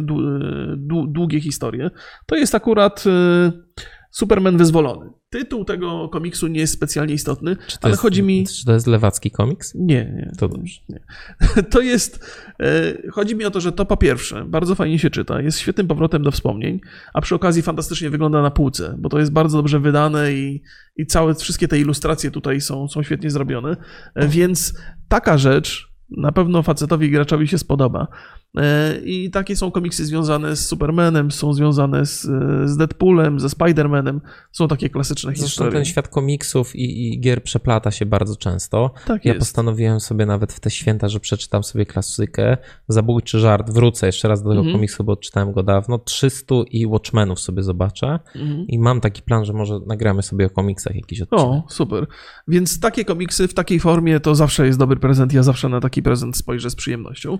długie 1.07 1.41
historie. 1.41 1.91
To 2.25 2.35
jest 2.35 2.55
akurat 2.55 3.03
y, 3.07 3.51
Superman 4.11 4.57
wyzwolony. 4.57 5.20
Tytuł 5.31 5.65
tego 5.65 6.09
komiksu 6.09 6.47
nie 6.47 6.59
jest 6.59 6.73
specjalnie 6.73 7.13
istotny, 7.13 7.57
ale 7.81 7.91
jest, 7.91 8.01
chodzi 8.01 8.23
mi. 8.23 8.47
Czy 8.47 8.65
to 8.65 8.73
jest 8.73 8.87
lewacki 8.87 9.31
komiks? 9.31 9.75
Nie, 9.75 10.05
nie. 10.15 10.31
To 10.37 10.47
dobrze. 10.47 10.79
Nie. 10.89 10.99
To 11.71 11.81
jest. 11.81 12.25
E, 12.59 12.93
chodzi 13.11 13.35
mi 13.35 13.45
o 13.45 13.51
to, 13.51 13.61
że 13.61 13.71
to 13.71 13.85
po 13.85 13.97
pierwsze 13.97 14.45
bardzo 14.45 14.75
fajnie 14.75 14.99
się 14.99 15.09
czyta, 15.09 15.41
jest 15.41 15.59
świetnym 15.59 15.87
powrotem 15.87 16.23
do 16.23 16.31
wspomnień, 16.31 16.79
a 17.13 17.21
przy 17.21 17.35
okazji 17.35 17.61
fantastycznie 17.61 18.09
wygląda 18.09 18.41
na 18.41 18.51
półce, 18.51 18.95
bo 18.99 19.09
to 19.09 19.19
jest 19.19 19.31
bardzo 19.31 19.57
dobrze 19.57 19.79
wydane 19.79 20.33
i, 20.33 20.61
i 20.95 21.05
całe, 21.05 21.35
wszystkie 21.35 21.67
te 21.67 21.79
ilustracje 21.79 22.31
tutaj 22.31 22.61
są, 22.61 22.87
są 22.87 23.03
świetnie 23.03 23.29
zrobione. 23.29 23.77
E, 24.15 24.27
więc 24.27 24.73
taka 25.07 25.37
rzecz 25.37 25.91
na 26.17 26.31
pewno 26.31 26.63
facetowi 26.63 27.11
graczowi 27.11 27.47
się 27.47 27.57
spodoba. 27.57 28.07
E, 28.57 28.97
I 29.03 29.31
takie 29.31 29.55
są 29.55 29.71
komiksy 29.71 30.05
związane 30.05 30.55
z 30.55 30.67
Supermanem, 30.67 31.31
są 31.31 31.53
związane 31.53 32.05
z, 32.05 32.21
z 32.65 32.77
Deadpoolem, 32.77 33.39
ze 33.39 33.47
Spider-Manem. 33.47 34.19
Są 34.51 34.67
takie 34.67 34.89
klasyczne 34.89 35.29
Zresztą 35.29 35.45
historie. 35.45 35.71
ten 35.71 35.85
świat 35.85 36.07
komiksów 36.07 36.75
i, 36.75 37.07
i, 37.07 37.19
gier 37.19 37.43
przeplata 37.43 37.91
się 37.91 38.05
bardzo 38.05 38.35
często. 38.35 38.93
Tak 39.05 39.25
ja 39.25 39.33
jest. 39.33 39.39
postanowiłem 39.39 39.99
sobie 39.99 40.25
nawet 40.25 40.53
w 40.53 40.59
te 40.59 40.69
święta, 40.69 41.09
że 41.09 41.19
przeczytam 41.19 41.63
sobie 41.63 41.85
klasykę. 41.85 42.57
Zabójczy 42.87 43.39
żart, 43.39 43.69
wrócę 43.69 44.05
jeszcze 44.05 44.27
raz 44.27 44.43
do 44.43 44.49
tego 44.49 44.59
mhm. 44.59 44.75
komiksu, 44.75 45.03
bo 45.03 45.17
czytałem 45.17 45.51
go 45.51 45.63
dawno. 45.63 45.97
300 45.97 46.55
i 46.71 46.87
Watchmenów 46.87 47.39
sobie 47.39 47.63
zobaczę. 47.63 48.19
Mhm. 48.35 48.67
I 48.67 48.79
mam 48.79 49.01
taki 49.01 49.21
plan, 49.21 49.45
że 49.45 49.53
może 49.53 49.79
nagramy 49.87 50.23
sobie 50.23 50.45
o 50.45 50.49
komiksach 50.49 50.95
jakiś 50.95 51.21
odcinek. 51.21 51.45
O, 51.45 51.63
super. 51.69 52.07
Więc 52.47 52.79
takie 52.79 53.05
komiksy 53.05 53.47
w 53.47 53.53
takiej 53.53 53.79
formie 53.79 54.19
to 54.19 54.35
zawsze 54.35 54.65
jest 54.65 54.79
dobry 54.79 54.99
prezent. 54.99 55.33
Ja 55.33 55.43
zawsze 55.43 55.69
na 55.69 55.79
taki 55.79 56.03
prezent 56.03 56.37
spojrzę 56.37 56.69
z 56.69 56.75
przyjemnością. 56.75 57.37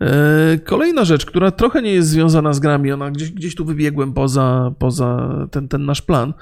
E, 0.00 0.58
kolejna 0.58 1.04
rzecz, 1.04 1.26
która 1.26 1.50
trochę 1.50 1.82
nie 1.82 1.92
jest 1.92 2.08
związana 2.08 2.52
z 2.52 2.60
grami, 2.60 2.92
ona 2.92 3.10
gdzieś, 3.10 3.30
gdzieś 3.30 3.54
tu 3.54 3.64
wybiegłem 3.64 4.12
poza, 4.14 4.74
poza 4.78 5.30
ten, 5.50 5.68
ten 5.68 5.84
nasz 5.84 6.02
plan, 6.02 6.34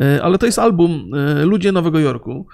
e, 0.00 0.22
ale 0.22 0.38
to 0.38 0.46
jest 0.46 0.58
album 0.58 1.10
e, 1.14 1.44
Ludzie 1.44 1.72
Nowego 1.72 1.98
Jorku. 1.98 2.46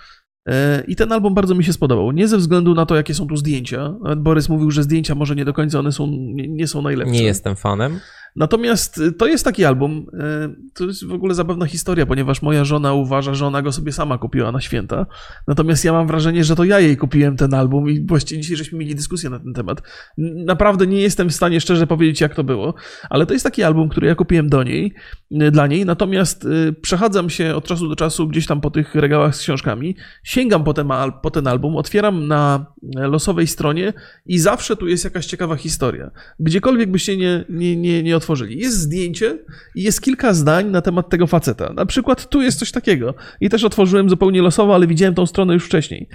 I 0.88 0.96
ten 0.96 1.12
album 1.12 1.34
bardzo 1.34 1.54
mi 1.54 1.64
się 1.64 1.72
spodobał. 1.72 2.12
Nie 2.12 2.28
ze 2.28 2.38
względu 2.38 2.74
na 2.74 2.86
to, 2.86 2.96
jakie 2.96 3.14
są 3.14 3.26
tu 3.26 3.36
zdjęcia. 3.36 3.94
Borys 4.16 4.48
mówił, 4.48 4.70
że 4.70 4.82
zdjęcia 4.82 5.14
może 5.14 5.36
nie 5.36 5.44
do 5.44 5.52
końca 5.52 5.78
one 5.78 5.92
są, 5.92 6.06
nie, 6.06 6.48
nie 6.48 6.66
są 6.66 6.82
najlepsze. 6.82 7.12
Nie 7.12 7.22
jestem 7.22 7.56
fanem. 7.56 8.00
Natomiast 8.36 8.98
y, 8.98 9.12
to 9.12 9.26
jest 9.26 9.44
taki 9.44 9.64
album, 9.64 10.06
y, 10.14 10.72
to 10.74 10.84
jest 10.84 11.06
w 11.06 11.12
ogóle 11.12 11.34
zabawna 11.34 11.66
historia, 11.66 12.06
ponieważ 12.06 12.42
moja 12.42 12.64
żona 12.64 12.92
uważa, 12.92 13.34
że 13.34 13.46
ona 13.46 13.62
go 13.62 13.72
sobie 13.72 13.92
sama 13.92 14.18
kupiła 14.18 14.52
na 14.52 14.60
święta. 14.60 15.06
Natomiast 15.48 15.84
ja 15.84 15.92
mam 15.92 16.06
wrażenie, 16.06 16.44
że 16.44 16.56
to 16.56 16.64
ja 16.64 16.80
jej 16.80 16.96
kupiłem 16.96 17.36
ten 17.36 17.54
album 17.54 17.90
i 17.90 18.06
właściwie 18.06 18.40
dzisiaj 18.40 18.56
żeśmy 18.56 18.78
mieli 18.78 18.94
dyskusję 18.94 19.30
na 19.30 19.38
ten 19.38 19.52
temat. 19.52 19.82
Naprawdę 20.18 20.86
nie 20.86 21.00
jestem 21.00 21.28
w 21.28 21.34
stanie 21.34 21.60
szczerze 21.60 21.86
powiedzieć, 21.86 22.20
jak 22.20 22.34
to 22.34 22.44
było, 22.44 22.74
ale 23.10 23.26
to 23.26 23.32
jest 23.32 23.44
taki 23.44 23.62
album, 23.62 23.88
który 23.88 24.06
ja 24.06 24.14
kupiłem 24.14 24.48
do 24.48 24.62
niej, 24.62 24.94
y, 25.42 25.50
dla 25.50 25.66
niej, 25.66 25.86
natomiast 25.86 26.48
przechadzam 26.82 27.30
się 27.30 27.54
od 27.56 27.64
czasu 27.64 27.88
do 27.88 27.96
czasu 27.96 28.28
gdzieś 28.28 28.46
tam 28.46 28.60
po 28.60 28.70
tych 28.70 28.94
regałach 28.94 29.36
z 29.36 29.40
książkami, 29.40 29.96
sięgam 30.22 30.64
po 30.64 30.74
ten, 30.74 30.88
po 31.22 31.30
ten 31.30 31.46
album, 31.46 31.76
otwieram 31.76 32.26
na 32.26 32.66
losowej 32.94 33.46
stronie 33.46 33.92
i 34.26 34.38
zawsze 34.38 34.76
tu 34.76 34.88
jest 34.88 35.04
jakaś 35.04 35.26
ciekawa 35.26 35.56
historia. 35.56 36.10
Gdziekolwiek 36.40 36.90
byście 36.90 37.16
nie, 37.16 37.44
nie, 37.48 37.76
nie, 37.76 38.02
nie 38.02 38.16
otworzyli. 38.20 38.58
Jest 38.58 38.76
zdjęcie 38.76 39.38
i 39.74 39.82
jest 39.82 40.02
kilka 40.02 40.34
zdań 40.34 40.70
na 40.70 40.82
temat 40.82 41.08
tego 41.08 41.26
faceta. 41.26 41.72
Na 41.72 41.86
przykład 41.86 42.28
tu 42.28 42.42
jest 42.42 42.58
coś 42.58 42.72
takiego. 42.72 43.14
I 43.40 43.48
też 43.48 43.64
otworzyłem 43.64 44.10
zupełnie 44.10 44.42
losowo, 44.42 44.74
ale 44.74 44.86
widziałem 44.86 45.14
tą 45.14 45.26
stronę 45.26 45.54
już 45.54 45.66
wcześniej. 45.66 46.08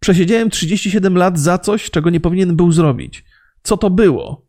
Przesiedziałem 0.00 0.50
37 0.50 1.16
lat 1.16 1.38
za 1.38 1.58
coś, 1.58 1.90
czego 1.90 2.10
nie 2.10 2.20
powinien 2.20 2.56
był 2.56 2.72
zrobić. 2.72 3.24
Co 3.62 3.76
to 3.76 3.90
było? 3.90 4.43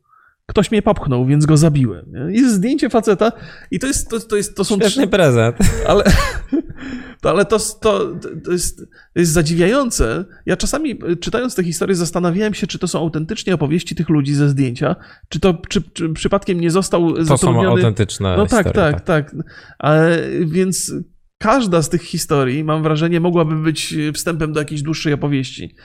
Ktoś 0.46 0.72
mnie 0.72 0.82
popchnął, 0.82 1.26
więc 1.26 1.46
go 1.46 1.58
zabiłem. 1.58 2.06
Jest 2.30 2.54
zdjęcie 2.54 2.90
faceta 2.90 3.32
i 3.72 3.80
to 3.80 3.88
jest, 3.88 4.10
to, 4.10 4.20
to 4.20 4.36
jest, 4.36 4.56
to 4.56 4.64
są 4.64 4.76
Świetny 4.76 5.08
prezent. 5.08 5.58
ale, 5.88 6.04
to, 7.22 7.30
ale 7.30 7.46
to, 7.46 7.60
to, 7.60 8.16
to, 8.46 8.52
jest, 8.52 8.78
to 9.14 9.20
jest 9.20 9.32
zadziwiające. 9.32 10.26
Ja 10.46 10.58
czasami 10.58 10.92
e, 10.92 11.16
czytając 11.16 11.56
te 11.56 11.64
historie 11.64 11.96
zastanawiałem 11.96 12.54
się, 12.54 12.68
czy 12.68 12.80
to 12.80 12.88
są 12.88 13.00
autentycznie 13.00 13.54
opowieści 13.54 13.96
tych 13.96 14.10
ludzi 14.10 14.34
ze 14.34 14.50
zdjęcia, 14.50 14.96
czy 15.30 15.40
to 15.40 15.62
czy, 15.70 15.82
czy 15.82 16.10
przypadkiem 16.10 16.62
nie 16.62 16.72
został 16.72 17.14
To 17.14 17.18
są 17.18 17.26
zatrudniony... 17.26 17.68
autentyczne 17.68 18.38
No 18.38 18.46
historie. 18.46 18.74
tak, 18.74 19.02
tak, 19.02 19.02
tak. 19.02 19.36
Ale, 19.80 20.22
więc 20.46 20.94
każda 21.38 21.82
z 21.82 21.90
tych 21.90 22.02
historii, 22.02 22.64
mam 22.64 22.84
wrażenie, 22.84 23.20
mogłaby 23.20 23.56
być 23.56 23.96
wstępem 24.14 24.54
do 24.54 24.60
jakiejś 24.60 24.82
dłuższej 24.82 25.14
opowieści. 25.14 25.76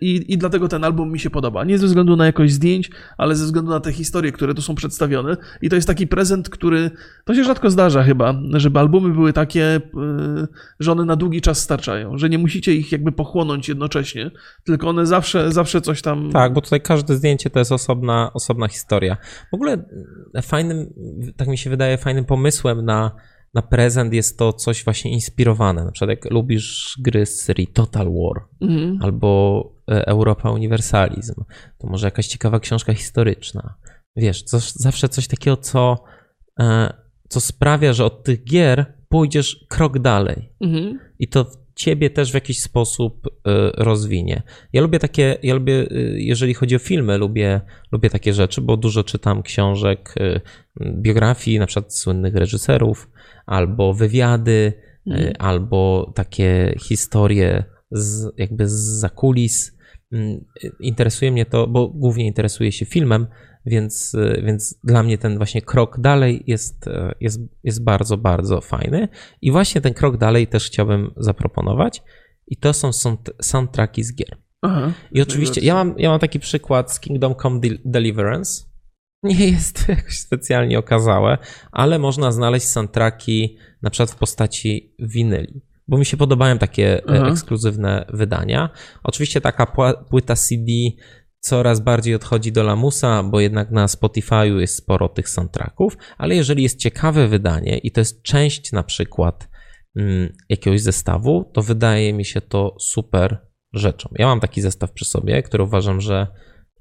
I, 0.00 0.32
I 0.32 0.38
dlatego 0.38 0.68
ten 0.68 0.84
album 0.84 1.12
mi 1.12 1.18
się 1.18 1.30
podoba. 1.30 1.64
Nie 1.64 1.78
ze 1.78 1.86
względu 1.86 2.16
na 2.16 2.26
jakość 2.26 2.52
zdjęć, 2.52 2.90
ale 3.18 3.36
ze 3.36 3.44
względu 3.44 3.70
na 3.70 3.80
te 3.80 3.92
historie, 3.92 4.32
które 4.32 4.54
tu 4.54 4.62
są 4.62 4.74
przedstawione. 4.74 5.36
I 5.62 5.70
to 5.70 5.76
jest 5.76 5.88
taki 5.88 6.06
prezent, 6.06 6.48
który. 6.48 6.90
To 7.24 7.34
się 7.34 7.44
rzadko 7.44 7.70
zdarza 7.70 8.02
chyba, 8.02 8.34
żeby 8.52 8.78
albumy 8.78 9.14
były 9.14 9.32
takie, 9.32 9.80
yy, 9.94 10.48
że 10.80 10.92
one 10.92 11.04
na 11.04 11.16
długi 11.16 11.40
czas 11.40 11.58
starczają, 11.58 12.18
że 12.18 12.28
nie 12.28 12.38
musicie 12.38 12.74
ich 12.74 12.92
jakby 12.92 13.12
pochłonąć 13.12 13.68
jednocześnie, 13.68 14.30
tylko 14.64 14.88
one 14.88 15.06
zawsze, 15.06 15.52
zawsze 15.52 15.80
coś 15.80 16.02
tam. 16.02 16.30
Tak, 16.32 16.52
bo 16.52 16.60
tutaj 16.60 16.80
każde 16.80 17.16
zdjęcie 17.16 17.50
to 17.50 17.58
jest 17.58 17.72
osobna, 17.72 18.30
osobna 18.34 18.68
historia. 18.68 19.16
W 19.50 19.54
ogóle 19.54 19.72
mm, 19.72 20.42
fajnym, 20.42 20.92
tak 21.36 21.48
mi 21.48 21.58
się 21.58 21.70
wydaje, 21.70 21.98
fajnym 21.98 22.24
pomysłem 22.24 22.84
na, 22.84 23.10
na 23.54 23.62
prezent 23.62 24.12
jest 24.12 24.38
to 24.38 24.52
coś 24.52 24.84
właśnie 24.84 25.10
inspirowane. 25.10 25.84
Na 25.84 25.92
przykład 25.92 26.10
jak 26.10 26.30
lubisz 26.30 26.96
gry 27.00 27.26
z 27.26 27.40
serii 27.42 27.66
Total 27.66 28.06
War 28.06 28.44
Mhm. 28.60 28.98
albo 29.02 29.64
e, 29.90 30.06
Europa 30.06 30.50
Universalizm, 30.50 31.44
to 31.78 31.86
może 31.86 32.06
jakaś 32.06 32.26
ciekawa 32.26 32.60
książka 32.60 32.94
historyczna. 32.94 33.74
Wiesz, 34.16 34.42
coś, 34.42 34.72
zawsze 34.72 35.08
coś 35.08 35.26
takiego, 35.26 35.56
co, 35.56 36.04
e, 36.60 36.92
co 37.28 37.40
sprawia, 37.40 37.92
że 37.92 38.04
od 38.04 38.24
tych 38.24 38.44
gier 38.44 38.98
pójdziesz 39.08 39.66
krok 39.68 39.98
dalej. 39.98 40.52
Mhm. 40.60 40.98
I 41.18 41.28
to 41.28 41.46
ciebie 41.74 42.10
też 42.10 42.30
w 42.30 42.34
jakiś 42.34 42.60
sposób 42.60 43.26
y, 43.26 43.30
rozwinie. 43.76 44.42
Ja 44.72 44.82
lubię 44.82 44.98
takie, 44.98 45.36
ja 45.42 45.54
lubię, 45.54 45.74
y, 45.92 46.16
jeżeli 46.18 46.54
chodzi 46.54 46.76
o 46.76 46.78
filmy, 46.78 47.18
lubię, 47.18 47.60
lubię 47.92 48.10
takie 48.10 48.32
rzeczy, 48.32 48.60
bo 48.60 48.76
dużo 48.76 49.04
czytam 49.04 49.42
książek, 49.42 50.14
y, 50.20 50.40
biografii 50.80 51.58
na 51.58 51.66
przykład 51.66 51.94
słynnych 51.94 52.34
reżyserów, 52.34 53.10
albo 53.46 53.94
wywiady, 53.94 54.72
Mhm. 55.06 55.32
albo 55.38 56.12
takie 56.14 56.74
historie 56.80 57.64
z, 57.90 58.32
jakby 58.36 58.68
z 58.68 58.72
zakulis. 58.72 59.78
Mm, 60.12 60.44
Interesuje 60.80 61.32
mnie 61.32 61.46
to, 61.46 61.66
bo 61.66 61.88
głównie 61.88 62.26
interesuję 62.26 62.72
się 62.72 62.86
filmem, 62.86 63.26
więc, 63.66 64.14
y, 64.14 64.42
więc 64.46 64.78
dla 64.84 65.02
mnie 65.02 65.18
ten 65.18 65.36
właśnie 65.36 65.62
krok 65.62 66.00
dalej 66.00 66.44
jest, 66.46 66.86
y, 66.86 67.14
jest, 67.20 67.40
jest 67.64 67.84
bardzo, 67.84 68.16
bardzo 68.16 68.60
fajny. 68.60 69.08
I 69.42 69.52
właśnie 69.52 69.80
ten 69.80 69.94
krok 69.94 70.16
dalej 70.16 70.46
też 70.46 70.66
chciałbym 70.66 71.14
zaproponować. 71.16 72.02
I 72.46 72.56
to 72.56 72.72
są 72.72 72.90
sound- 72.90 73.32
soundtracki 73.42 74.04
z 74.04 74.14
gier. 74.14 74.36
Aha. 74.62 74.92
I 75.12 75.22
oczywiście 75.22 75.60
ja 75.60 75.74
mam, 75.74 75.94
ja 75.98 76.10
mam 76.10 76.20
taki 76.20 76.40
przykład 76.40 76.92
z 76.92 77.00
Kingdom 77.00 77.34
Come 77.34 77.60
Del- 77.60 77.78
Deliverance. 77.84 78.64
Nie 79.22 79.48
jest 79.48 79.86
to 79.86 79.92
jakoś 79.92 80.18
specjalnie 80.18 80.78
okazałe, 80.78 81.38
ale 81.72 81.98
można 81.98 82.32
znaleźć 82.32 82.66
soundtracki 82.66 83.56
na 83.82 83.90
przykład 83.90 84.10
w 84.10 84.16
postaci 84.16 84.94
winyli. 84.98 85.62
Bo 85.88 85.98
mi 85.98 86.06
się 86.06 86.16
podobają 86.16 86.58
takie 86.58 86.98
e, 86.98 87.02
Aha. 87.08 87.28
ekskluzywne 87.28 88.04
wydania. 88.12 88.70
Oczywiście 89.02 89.40
taka 89.40 89.66
płyta 90.10 90.36
CD 90.36 90.72
coraz 91.42 91.80
bardziej 91.80 92.14
odchodzi 92.14 92.52
do 92.52 92.62
lamusa, 92.62 93.22
bo 93.22 93.40
jednak 93.40 93.70
na 93.70 93.86
Spotify'u 93.86 94.58
jest 94.58 94.76
sporo 94.76 95.08
tych 95.08 95.28
soundtracków, 95.28 95.96
ale 96.18 96.34
jeżeli 96.34 96.62
jest 96.62 96.78
ciekawe 96.78 97.28
wydanie 97.28 97.78
i 97.78 97.92
to 97.92 98.00
jest 98.00 98.22
część 98.22 98.72
na 98.72 98.82
przykład 98.82 99.48
mm, 99.96 100.32
jakiegoś 100.48 100.80
zestawu, 100.80 101.50
to 101.54 101.62
wydaje 101.62 102.12
mi 102.12 102.24
się 102.24 102.40
to 102.40 102.76
super 102.80 103.46
rzeczą. 103.72 104.08
Ja 104.18 104.26
mam 104.26 104.40
taki 104.40 104.60
zestaw 104.60 104.92
przy 104.92 105.04
sobie, 105.04 105.42
który 105.42 105.64
uważam, 105.64 106.00
że, 106.00 106.26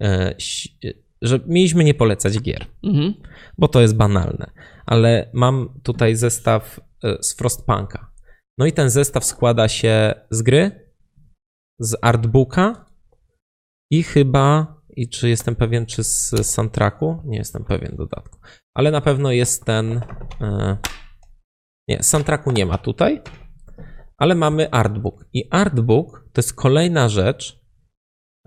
e, 0.01 0.05
e, 0.05 0.93
że 1.21 1.39
mieliśmy 1.47 1.83
nie 1.83 1.93
polecać 1.93 2.39
gier, 2.39 2.65
Mhm. 2.83 3.13
bo 3.57 3.67
to 3.67 3.81
jest 3.81 3.95
banalne, 3.95 4.51
ale 4.85 5.29
mam 5.33 5.79
tutaj 5.83 6.15
zestaw 6.15 6.79
e, 7.03 7.17
z 7.23 7.35
Frostpunka. 7.35 8.11
No 8.57 8.65
i 8.65 8.71
ten 8.71 8.89
zestaw 8.89 9.25
składa 9.25 9.67
się 9.67 10.13
z 10.29 10.41
gry, 10.41 10.89
z 11.79 11.95
artbooka 12.01 12.90
i 13.91 14.03
chyba, 14.03 14.75
i 14.89 15.09
czy 15.09 15.29
jestem 15.29 15.55
pewien, 15.55 15.85
czy 15.85 16.03
z 16.03 16.33
soundtracku? 16.45 17.21
Nie 17.25 17.37
jestem 17.37 17.65
pewien 17.65 17.95
dodatku, 17.95 18.39
ale 18.73 18.91
na 18.91 19.01
pewno 19.01 19.31
jest 19.31 19.65
ten. 19.65 20.01
e, 20.41 20.77
Nie, 21.87 22.03
soundtracku 22.03 22.51
nie 22.51 22.65
ma 22.65 22.77
tutaj, 22.77 23.21
ale 24.17 24.35
mamy 24.35 24.71
artbook. 24.71 25.25
I 25.33 25.47
artbook 25.51 26.29
to 26.33 26.39
jest 26.39 26.53
kolejna 26.53 27.09
rzecz, 27.09 27.61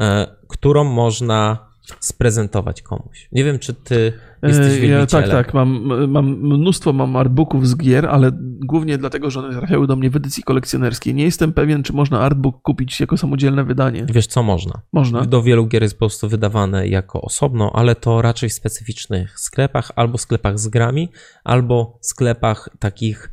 e, 0.01 0.37
którą 0.49 0.85
można 0.85 1.69
sprezentować 2.01 2.83
komuś. 2.83 3.29
Nie 3.33 3.45
wiem, 3.45 3.59
czy 3.59 3.75
ty 3.75 4.13
jesteś 4.43 4.67
E, 4.67 4.75
ja, 4.75 4.81
wielbicielem. 4.81 5.31
Tak, 5.31 5.47
tak. 5.47 5.55
Mam, 5.55 5.83
mam 6.09 6.27
mnóstwo 6.27 6.93
mam 6.93 7.17
artbooków 7.17 7.69
z 7.69 7.77
gier, 7.77 8.07
ale 8.07 8.31
głównie 8.65 8.99
dlatego, 8.99 9.31
że 9.31 9.41
one 9.41 9.59
trafiały 9.59 9.87
do 9.87 9.97
mnie 9.97 10.11
w 10.11 10.17
edycji 10.17 10.43
kolekcjonerskiej. 10.43 11.15
Nie 11.15 11.25
jestem 11.25 11.53
pewien, 11.53 11.83
czy 11.83 11.93
można 11.93 12.21
artbook 12.21 12.63
kupić 12.63 13.01
jako 13.01 13.17
samodzielne 13.17 13.65
wydanie. 13.65 14.07
Wiesz, 14.09 14.27
co 14.27 14.43
można? 14.43 14.81
Można. 14.93 15.25
Do 15.25 15.43
wielu 15.43 15.67
gier 15.67 15.83
jest 15.83 15.95
po 15.95 15.99
prostu 15.99 16.29
wydawane 16.29 16.89
jako 16.89 17.21
osobno, 17.21 17.73
ale 17.75 17.95
to 17.95 18.23
raczej 18.23 18.49
w 18.49 18.53
specyficznych 18.53 19.41
sklepach, 19.41 19.93
albo 19.97 20.19
sklepach 20.19 20.59
z 20.59 20.69
grami, 20.69 21.09
albo 21.45 21.99
sklepach 22.01 22.69
takich 22.79 23.31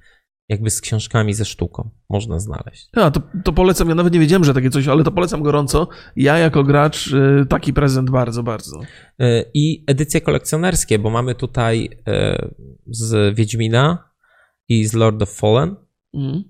jakby 0.52 0.70
z 0.70 0.82
książkami 0.82 1.34
ze 1.34 1.46
sztuką 1.46 1.90
można 2.10 2.40
znaleźć. 2.40 2.90
A, 2.96 3.12
to, 3.12 3.22
to 3.44 3.54
polecam. 3.54 3.90
Ja 3.90 3.96
nawet 3.96 4.14
nie 4.14 4.20
wiedziałem, 4.20 4.44
że 4.44 4.54
takie 4.54 4.70
coś, 4.70 4.88
ale 4.88 5.04
to 5.04 5.12
polecam 5.12 5.44
gorąco. 5.44 5.88
Ja 6.16 6.38
jako 6.38 6.64
gracz 6.64 7.14
e, 7.14 7.46
taki 7.46 7.74
prezent 7.74 8.10
bardzo, 8.10 8.44
bardzo. 8.44 8.80
Y, 9.22 9.46
I 9.54 9.84
edycje 9.88 10.22
kolekcjonerskie, 10.22 11.00
bo 11.00 11.10
mamy 11.10 11.36
tutaj 11.36 11.90
y, 12.08 12.54
z 12.88 13.36
Wiedźmina 13.36 14.10
i 14.70 14.86
z 14.86 14.94
Lord 14.94 15.22
of 15.22 15.30
Fallen. 15.30 15.76
Ym, 16.16 16.44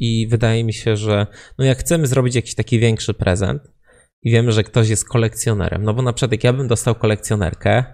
I 0.00 0.26
wydaje 0.30 0.64
mi 0.64 0.72
się, 0.72 0.96
że 0.96 1.26
no 1.58 1.64
jak 1.64 1.78
chcemy 1.78 2.06
zrobić 2.06 2.34
jakiś 2.34 2.54
taki 2.54 2.78
większy 2.78 3.14
prezent 3.14 3.62
i 4.22 4.30
wiemy, 4.30 4.52
że 4.52 4.64
ktoś 4.64 4.88
jest 4.88 5.08
kolekcjonerem, 5.08 5.84
no 5.84 5.94
bo 5.94 6.02
na 6.02 6.12
przykład 6.12 6.32
jak 6.32 6.44
ja 6.44 6.52
bym 6.52 6.68
dostał 6.68 6.94
kolekcjonerkę, 6.94 7.84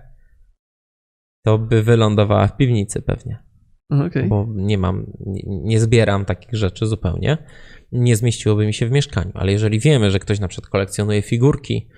to 1.44 1.58
by 1.58 1.82
wylądowała 1.82 2.46
w 2.46 2.56
piwnicy 2.56 3.02
pewnie, 3.02 3.49
Okej. 3.90 4.28
bo 4.28 4.46
nie 4.54 4.78
mam, 4.78 5.06
nie, 5.26 5.42
nie 5.46 5.80
zbieram 5.80 6.24
takich 6.24 6.54
rzeczy 6.54 6.86
zupełnie. 6.86 7.38
Nie 7.92 8.16
zmieściłoby 8.16 8.66
mi 8.66 8.74
się 8.74 8.86
w 8.86 8.90
mieszkaniu, 8.90 9.30
ale 9.34 9.52
jeżeli 9.52 9.80
wiemy, 9.80 10.10
że 10.10 10.18
ktoś 10.18 10.40
na 10.40 10.48
przykład 10.48 10.70
kolekcjonuje 10.70 11.22
figurki, 11.22 11.88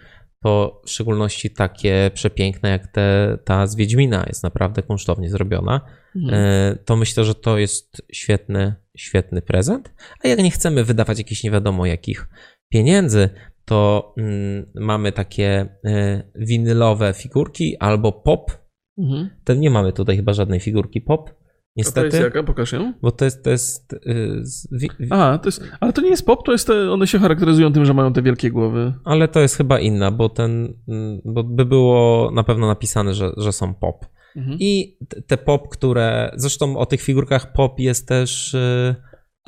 to 0.43 0.83
w 0.87 0.91
szczególności 0.91 1.51
takie 1.51 2.11
przepiękne 2.15 2.71
jak 2.71 2.87
te, 2.87 3.39
ta 3.45 3.67
z 3.67 3.77
Wiedźmina 3.77 4.25
jest 4.29 4.43
naprawdę 4.43 4.83
kunsztownie 4.83 5.31
zrobiona, 5.31 5.81
Mhm. 6.17 6.35
E, 6.35 6.77
to 6.85 6.97
myślę, 6.97 7.25
że 7.25 7.35
to 7.35 7.59
jest 7.59 8.03
świetny, 8.13 8.75
świetny 8.97 9.43
prezent. 9.43 9.95
A 10.25 10.29
jak 10.29 10.39
nie 10.39 10.51
chcemy 10.51 10.85
wydawać 10.85 11.19
jakichś 11.19 11.45
nie 11.45 11.51
wiadomo 11.51 11.87
jakich 11.87 12.29
pieniędzy, 12.69 13.29
to 13.65 14.15
mm, 14.19 14.67
mamy 14.75 15.13
takie 15.13 15.69
e, 15.85 16.23
winylowe 16.35 17.15
figurki 17.17 17.77
albo 17.79 18.13
pop. 18.13 18.51
Mhm. 18.99 19.31
To 19.45 19.55
nie 19.55 19.71
mamy 19.71 19.93
tutaj 19.93 20.17
chyba 20.17 20.33
żadnej 20.33 20.61
figurki 20.61 21.01
pop, 21.01 21.31
A 21.73 21.75
to 21.75 21.79
niestety, 21.81 22.07
jest 22.07 22.21
jaka? 22.21 22.43
Pokaż 22.43 22.73
ją. 22.73 22.93
bo 23.03 23.11
to 23.13 23.25
jest, 23.25 23.45
to 23.45 23.51
jest 23.51 23.93
y, 23.93 24.41
z, 24.43 24.69
wi, 24.73 24.91
wi, 25.01 25.07
A, 25.11 25.39
to 25.39 25.49
jest, 25.49 25.63
ale 25.81 25.93
to 25.93 26.03
nie 26.03 26.09
jest 26.11 26.27
pop, 26.27 26.47
to 26.47 26.53
jest 26.53 26.67
te, 26.67 26.91
one 26.91 27.07
się 27.07 27.19
charakteryzują 27.19 27.73
tym, 27.73 27.85
że 27.85 27.95
mają 27.95 28.13
te 28.13 28.23
wielkie 28.23 28.51
głowy. 28.51 28.95
ale 29.05 29.29
to 29.29 29.41
jest 29.41 29.57
chyba 29.57 29.81
inna, 29.81 30.11
bo 30.11 30.29
ten, 30.29 30.75
mm, 30.89 31.21
bo 31.25 31.45
by 31.45 31.65
było 31.65 32.31
na 32.35 32.45
pewno 32.45 32.67
napisane, 32.67 33.15
że, 33.15 33.33
że 33.37 33.53
są 33.53 33.75
pop. 33.75 34.07
Mhm. 34.37 34.57
I 34.61 34.99
te- 35.27 35.37
pop, 35.37 35.69
które. 35.69 36.33
Zresztą 36.37 36.77
o 36.77 36.87
tych 36.87 37.03
figurkach 37.03 37.53
pop 37.53 37.79
jest 37.81 38.09
też. 38.09 38.55
y, 38.55 38.95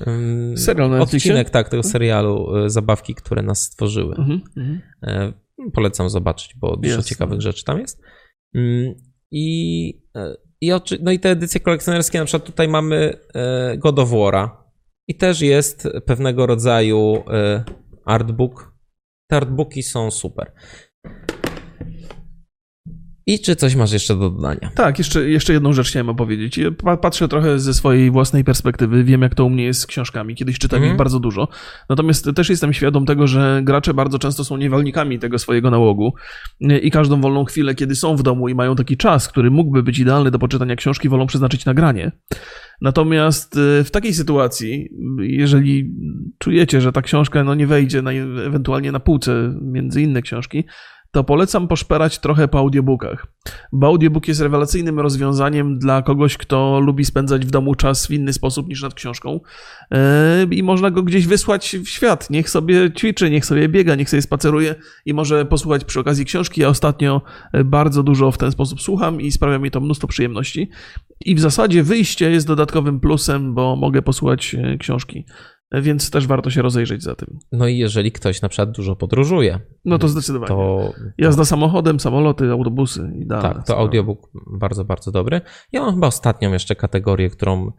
ym, 0.06 0.58
Serial 0.58 0.90
na 0.90 0.98
Netflixie? 0.98 1.30
Odcinek, 1.32 1.50
tak, 1.50 1.68
tego 1.68 1.82
serialu 1.82 2.56
y, 2.56 2.70
Zabawki, 2.70 3.14
które 3.14 3.42
nas 3.42 3.62
stworzyły. 3.62 4.14
Mhm. 4.16 4.40
Mhm. 4.56 4.80
E, 5.02 5.32
Polecam 5.72 6.10
zobaczyć, 6.10 6.54
bo 6.56 6.76
dużo 6.76 7.02
ciekawych 7.02 7.40
rzeczy 7.40 7.64
tam 7.64 7.80
jest. 7.80 8.02
Ym, 8.56 8.94
I, 9.30 10.02
e, 10.16 10.34
i, 10.66 10.72
no 11.00 11.12
i 11.12 11.18
te 11.18 11.30
edycje 11.30 11.60
kolekcjonerskie, 11.60 12.18
na 12.18 12.24
przykład 12.24 12.46
tutaj 12.46 12.68
mamy 12.68 13.18
e, 13.34 13.76
God 13.78 13.98
of 13.98 14.10
War'a. 14.10 14.48
I 15.08 15.14
też 15.14 15.40
jest 15.40 15.88
pewnego 16.06 16.46
rodzaju 16.46 17.24
e, 17.30 17.64
artbook. 18.04 18.74
Te 19.30 19.36
artbooki 19.36 19.82
są 19.82 20.10
super. 20.10 20.52
I 23.26 23.40
czy 23.40 23.56
coś 23.56 23.74
masz 23.74 23.92
jeszcze 23.92 24.14
do 24.16 24.30
dodania? 24.30 24.70
Tak, 24.74 24.98
jeszcze, 24.98 25.30
jeszcze 25.30 25.52
jedną 25.52 25.72
rzecz 25.72 25.88
chciałem 25.88 26.08
opowiedzieć. 26.08 26.60
Patrzę 27.02 27.28
trochę 27.28 27.58
ze 27.58 27.74
swojej 27.74 28.10
własnej 28.10 28.44
perspektywy, 28.44 29.04
wiem 29.04 29.22
jak 29.22 29.34
to 29.34 29.44
u 29.44 29.50
mnie 29.50 29.64
jest 29.64 29.80
z 29.80 29.86
książkami, 29.86 30.34
kiedyś 30.34 30.58
czytałem 30.58 30.82
Mhm. 30.82 30.94
ich 30.94 30.98
bardzo 30.98 31.20
dużo, 31.20 31.48
natomiast 31.88 32.30
też 32.36 32.50
jestem 32.50 32.72
świadom 32.72 33.06
tego, 33.06 33.26
że 33.26 33.60
gracze 33.64 33.94
bardzo 33.94 34.18
często 34.18 34.44
są 34.44 34.56
niewolnikami 34.56 35.18
tego 35.18 35.38
swojego 35.38 35.70
nałogu 35.70 36.14
i 36.60 36.90
każdą 36.90 37.20
wolną 37.20 37.44
chwilę, 37.44 37.74
kiedy 37.74 37.94
są 37.94 38.16
w 38.16 38.22
domu 38.22 38.48
i 38.48 38.54
mają 38.54 38.76
taki 38.76 38.96
czas, 38.96 39.28
który 39.28 39.50
mógłby 39.50 39.82
być 39.82 39.98
idealny 39.98 40.30
do 40.30 40.38
poczytania 40.38 40.76
książki, 40.76 41.08
wolą 41.08 41.26
przeznaczyć 41.26 41.64
na 41.64 41.74
granie. 41.74 42.12
Natomiast 42.80 43.56
y, 43.56 43.84
w 43.84 43.90
takiej 43.90 44.14
sytuacji, 44.14 44.88
jeżeli 45.18 45.94
czujecie, 46.38 46.80
że 46.80 46.92
ta 46.92 47.02
książka 47.02 47.44
no, 47.44 47.54
nie 47.54 47.66
wejdzie 47.66 48.02
na, 48.02 48.12
ewentualnie 48.46 48.92
na 48.92 49.00
półce 49.00 49.54
między 49.62 50.02
inne 50.02 50.22
książki, 50.22 50.64
to 51.14 51.24
polecam 51.24 51.68
poszperać 51.68 52.18
trochę 52.18 52.48
po 52.48 52.58
audiobookach. 52.58 53.26
Bo 53.72 53.86
audiobook 53.86 54.28
jest 54.28 54.40
rewelacyjnym 54.40 55.00
rozwiązaniem 55.00 55.78
dla 55.78 56.02
kogoś, 56.02 56.36
kto 56.36 56.80
lubi 56.80 57.04
spędzać 57.04 57.46
w 57.46 57.50
domu 57.50 57.74
czas 57.74 58.06
w 58.06 58.10
inny 58.10 58.32
sposób 58.32 58.68
niż 58.68 58.82
nad 58.82 58.94
książką. 58.94 59.40
Yy, 59.90 59.98
I 60.50 60.62
można 60.62 60.90
go 60.90 61.02
gdzieś 61.02 61.26
wysłać 61.26 61.76
w 61.76 61.88
świat. 61.88 62.30
Niech 62.30 62.50
sobie 62.50 62.92
ćwiczy, 62.92 63.30
niech 63.30 63.46
sobie 63.46 63.68
biega, 63.68 63.94
niech 63.94 64.10
sobie 64.10 64.22
spaceruje 64.22 64.74
i 65.06 65.14
może 65.14 65.44
posłuchać 65.44 65.84
przy 65.84 66.00
okazji 66.00 66.24
książki. 66.24 66.60
Ja 66.60 66.68
ostatnio 66.68 67.22
e, 67.52 67.64
bardzo 67.64 68.02
dużo 68.02 68.30
w 68.30 68.38
ten 68.38 68.52
sposób 68.52 68.80
słucham 68.80 69.20
i 69.20 69.32
sprawia 69.32 69.58
mi 69.58 69.70
to 69.70 69.80
mnóstwo 69.80 70.08
przyjemności. 70.08 70.70
I 71.24 71.34
w 71.34 71.40
zasadzie 71.40 71.82
wyjście 71.82 72.30
jest 72.30 72.46
dodatkowym 72.46 73.00
plusem, 73.00 73.54
bo 73.54 73.76
mogę 73.76 74.02
posłuchać 74.02 74.54
e, 74.54 74.78
książki. 74.78 75.24
Więc 75.72 76.10
też 76.10 76.26
warto 76.26 76.50
się 76.50 76.62
rozejrzeć 76.62 77.02
za 77.02 77.14
tym. 77.14 77.38
No 77.52 77.66
i 77.68 77.78
jeżeli 77.78 78.12
ktoś 78.12 78.42
na 78.42 78.48
przykład 78.48 78.70
dużo 78.70 78.96
podróżuje, 78.96 79.60
No 79.84 79.98
to 79.98 80.08
zdecydowanie. 80.08 80.48
to, 80.48 80.92
Jazda 81.18 81.44
samochodem, 81.44 82.00
samoloty, 82.00 82.50
autobusy 82.50 83.10
idealne. 83.20 83.48
tak, 83.48 83.56
to 83.56 83.62
sprawa. 83.62 83.80
audiobook 83.82 84.30
bardzo, 84.60 84.84
bardzo 84.84 85.10
dobry. 85.12 85.40
Ja 85.72 85.80
mam 85.82 85.94
chyba 85.94 86.06
ostatnią 86.06 86.52
jeszcze 86.52 86.76
kategorię, 86.76 87.30
którą, 87.30 87.72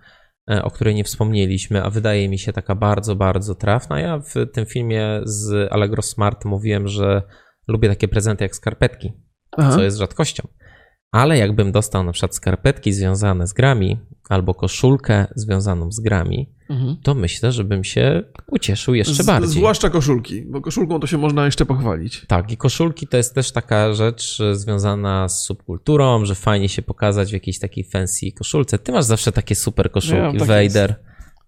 e, 0.52 0.64
o 0.64 0.72
której 0.72 0.96
nie 0.96 1.04
wspomnieliśmy, 1.04 1.84
a 1.84 1.90
wydaje 1.90 2.30
mi 2.30 2.40
się 2.40 2.54
taka 2.54 2.76
bardzo, 2.76 3.16
bardzo 3.16 3.56
trafna. 3.56 4.00
Ja 4.00 4.20
w 4.20 4.34
tym 4.54 4.66
filmie 4.66 5.22
z 5.24 5.72
Allegro 5.74 6.02
Smart 6.02 6.46
mówiłem, 6.46 6.88
że 6.88 7.22
lubię 7.68 7.90
takie 7.90 8.08
prezenty 8.08 8.44
jak 8.44 8.56
skarpetki, 8.56 9.14
Aha. 9.58 9.72
co 9.72 9.84
jest 9.84 9.98
rzadkością. 9.98 10.48
Ale 11.12 11.38
jakbym 11.38 11.72
dostał 11.72 12.04
na 12.04 12.12
przykład 12.12 12.36
skarpetki 12.36 12.94
związane 12.94 13.48
z 13.48 13.54
grami 13.54 13.98
albo 14.30 14.54
koszulkę 14.54 15.28
związaną 15.36 15.92
z 15.92 16.00
grami, 16.00 16.50
Mhm. 16.70 16.98
to 17.04 17.16
myślę, 17.16 17.52
że 17.52 17.64
bym 17.64 17.84
się 17.84 18.24
ucieszył 18.52 18.94
jeszcze 18.96 19.24
Z- 19.24 19.26
bardziej. 19.26 19.50
Zwłaszcza 19.52 19.90
koszulki, 19.90 20.42
bo 20.42 20.62
koszulką 20.62 21.00
to 21.00 21.08
się 21.08 21.18
można 21.18 21.46
jeszcze 21.46 21.66
pochwalić. 21.66 22.26
Tak, 22.28 22.52
i 22.52 22.58
koszulki 22.58 23.08
to 23.08 23.18
jest 23.18 23.36
też 23.36 23.52
taka 23.52 23.94
rzecz 23.94 24.38
związana 24.54 25.30
z 25.30 25.44
subkulturą, 25.46 26.26
że 26.26 26.36
fajnie 26.36 26.70
się 26.70 26.82
pokazać 26.82 27.30
w 27.30 27.34
jakiejś 27.34 27.60
takiej 27.60 27.84
fancy 27.84 28.32
koszulce. 28.32 28.80
Ty 28.80 28.92
masz 28.92 29.06
zawsze 29.06 29.32
takie 29.32 29.56
super 29.56 29.92
koszulki, 29.92 30.38
Ja, 30.38 30.46
Vader. 30.46 30.96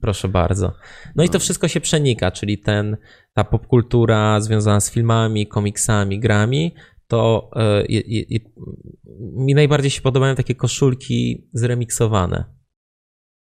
Proszę 0.01 0.27
bardzo. 0.27 0.73
No 1.15 1.23
i 1.23 1.29
to 1.29 1.39
wszystko 1.39 1.67
się 1.67 1.81
przenika, 1.81 2.31
czyli 2.31 2.57
ten, 2.57 2.97
ta 3.33 3.43
popkultura 3.43 4.41
związana 4.41 4.79
z 4.79 4.91
filmami, 4.91 5.47
komiksami, 5.47 6.19
grami, 6.19 6.73
to 7.07 7.49
e, 7.55 7.83
mi 9.19 9.53
najbardziej 9.53 9.91
się 9.91 10.01
podobają 10.01 10.35
takie 10.35 10.55
koszulki 10.55 11.49
zremiksowane. 11.53 12.57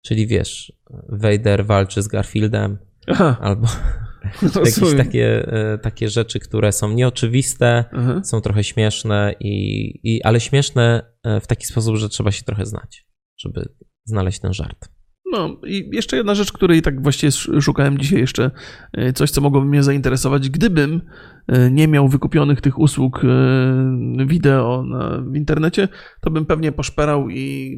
Czyli 0.05 0.27
wiesz, 0.27 0.73
Vader 1.09 1.67
walczy 1.67 2.03
z 2.03 2.09
Garfieldem, 2.09 2.79
Aha, 3.07 3.37
albo 3.41 3.67
jakieś 4.43 4.79
rozumiem. 4.79 5.07
takie, 5.07 5.53
e, 5.53 5.79
takie 5.79 6.09
rzeczy, 6.09 6.41
które 6.41 6.73
są 6.73 6.93
nieoczywiste, 6.93 7.85
Aha. 7.93 8.25
są 8.25 8.41
trochę 8.41 8.65
śmieszne, 8.65 9.35
i, 9.41 9.55
i, 10.03 10.23
ale 10.23 10.41
śmieszne 10.41 11.15
e, 11.23 11.41
w 11.41 11.47
taki 11.47 11.67
sposób, 11.67 11.97
że 11.97 12.09
trzeba 12.09 12.33
się 12.33 12.45
trochę 12.45 12.67
znać, 12.67 13.07
żeby 13.39 13.69
znaleźć 14.05 14.41
ten 14.41 14.53
żart. 14.53 14.96
No 15.33 15.57
i 15.67 15.91
jeszcze 15.93 16.17
jedna 16.17 16.35
rzecz, 16.35 16.53
której 16.53 16.83
tak 16.83 17.03
właściwie 17.03 17.29
sz- 17.29 17.65
szukałem 17.65 17.99
dzisiaj 17.99 18.19
jeszcze, 18.21 18.51
e, 18.93 19.13
coś 19.13 19.31
co 19.31 19.41
mogłoby 19.41 19.67
mnie 19.67 19.83
zainteresować, 19.83 20.51
gdybym 20.51 21.01
e, 21.49 21.71
nie 21.71 21.89
miał 21.89 22.09
wykupionych 22.09 22.61
tych 22.61 22.79
usług 22.79 23.23
e, 23.25 24.27
wideo 24.27 24.83
na, 24.87 25.23
w 25.33 25.37
internecie, 25.37 25.89
to 26.21 26.31
bym 26.31 26.47
pewnie 26.47 26.73
poszperał 26.73 27.31
i 27.31 27.77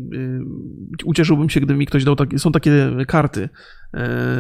ucieszyłbym 1.05 1.49
się, 1.51 1.61
gdyby 1.61 1.79
mi 1.79 1.87
ktoś 1.87 2.05
dał 2.05 2.17
takie, 2.17 2.39
są 2.39 2.53
takie 2.53 2.91
karty 3.07 3.49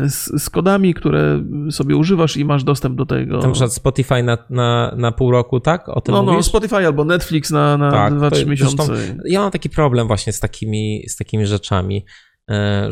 z, 0.08 0.42
z 0.42 0.50
kodami, 0.50 0.94
które 0.94 1.44
sobie 1.70 1.96
używasz 1.96 2.36
i 2.36 2.44
masz 2.44 2.64
dostęp 2.64 2.96
do 2.96 3.06
tego. 3.06 3.38
Na 3.38 3.50
przykład 3.50 3.74
Spotify 3.74 4.22
na, 4.22 4.38
na, 4.50 4.94
na 4.98 5.12
pół 5.12 5.30
roku, 5.30 5.60
tak? 5.60 5.88
O 5.88 6.00
tym 6.00 6.14
no, 6.14 6.22
no, 6.22 6.32
mówisz? 6.32 6.46
Spotify 6.46 6.76
albo 6.76 7.04
Netflix 7.04 7.50
na, 7.50 7.76
na 7.76 7.90
Tak, 7.90 8.14
2-3 8.14 8.42
to- 8.44 8.50
miesiące. 8.50 8.86
zresztą 8.86 9.14
Ja 9.24 9.40
mam 9.40 9.50
taki 9.50 9.70
problem 9.70 10.06
właśnie 10.06 10.32
z 10.32 10.40
takimi, 10.40 11.04
z 11.08 11.16
takimi 11.16 11.46
rzeczami, 11.46 12.04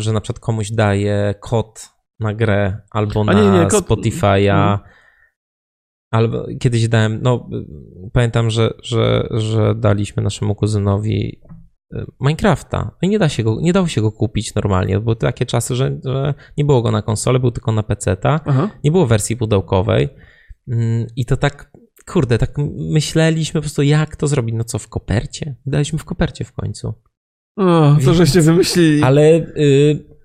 że 0.01 0.13
na 0.13 0.21
przykład 0.21 0.41
komuś 0.41 0.71
daję 0.71 1.35
kod 1.41 1.89
na 2.21 2.35
grę 2.35 2.81
albo 2.91 3.25
na 3.25 3.33
nie, 3.33 3.51
nie, 3.51 3.67
kod- 3.67 3.89
Spotify'a. 3.89 4.51
Mhm. 4.73 4.79
Albo 6.11 6.47
kiedyś 6.61 6.89
dałem, 6.89 7.19
no 7.23 7.49
pamiętam, 8.13 8.51
że, 8.51 8.75
że, 8.83 9.29
że 9.31 9.75
daliśmy 9.75 10.23
naszemu 10.23 10.55
kuzynowi 10.55 11.41
e, 11.95 12.05
Minecrafta. 12.21 12.79
No 12.79 13.07
i 13.07 13.09
nie, 13.09 13.19
da 13.19 13.29
się 13.29 13.43
go, 13.43 13.57
nie 13.61 13.73
dało 13.73 13.87
się 13.87 14.01
go 14.01 14.13
kupić 14.13 14.55
normalnie. 14.55 15.01
Były 15.01 15.17
takie 15.17 15.47
czasy, 15.47 15.75
że, 15.75 15.99
że 16.05 16.35
nie 16.59 16.65
było 16.65 16.83
go 16.83 16.91
na 16.91 17.03
konsolę, 17.03 17.39
był 17.41 17.51
tylko 17.51 17.73
na. 17.73 17.85
Aha. 18.25 18.71
Nie 18.85 18.91
było 18.91 19.07
wersji 19.07 19.37
pudełkowej. 19.37 20.09
Mm, 20.69 21.07
I 21.17 21.27
to 21.27 21.37
tak, 21.37 21.73
kurde, 22.07 22.39
tak 22.39 22.55
myśleliśmy 22.91 23.61
po 23.61 23.63
prostu, 23.63 23.83
jak 23.83 24.17
to 24.17 24.27
zrobić. 24.27 24.55
No 24.59 24.65
co, 24.65 24.79
w 24.79 24.89
kopercie? 24.89 25.57
Daliśmy 25.67 25.99
w 25.99 26.05
kopercie 26.05 26.45
w 26.45 26.53
końcu. 26.53 26.95
O, 27.57 27.97
to 28.05 28.15
żeście 28.15 28.41
wymyślili. 28.41 29.03
Ale 29.03 29.23
y, 29.57 30.16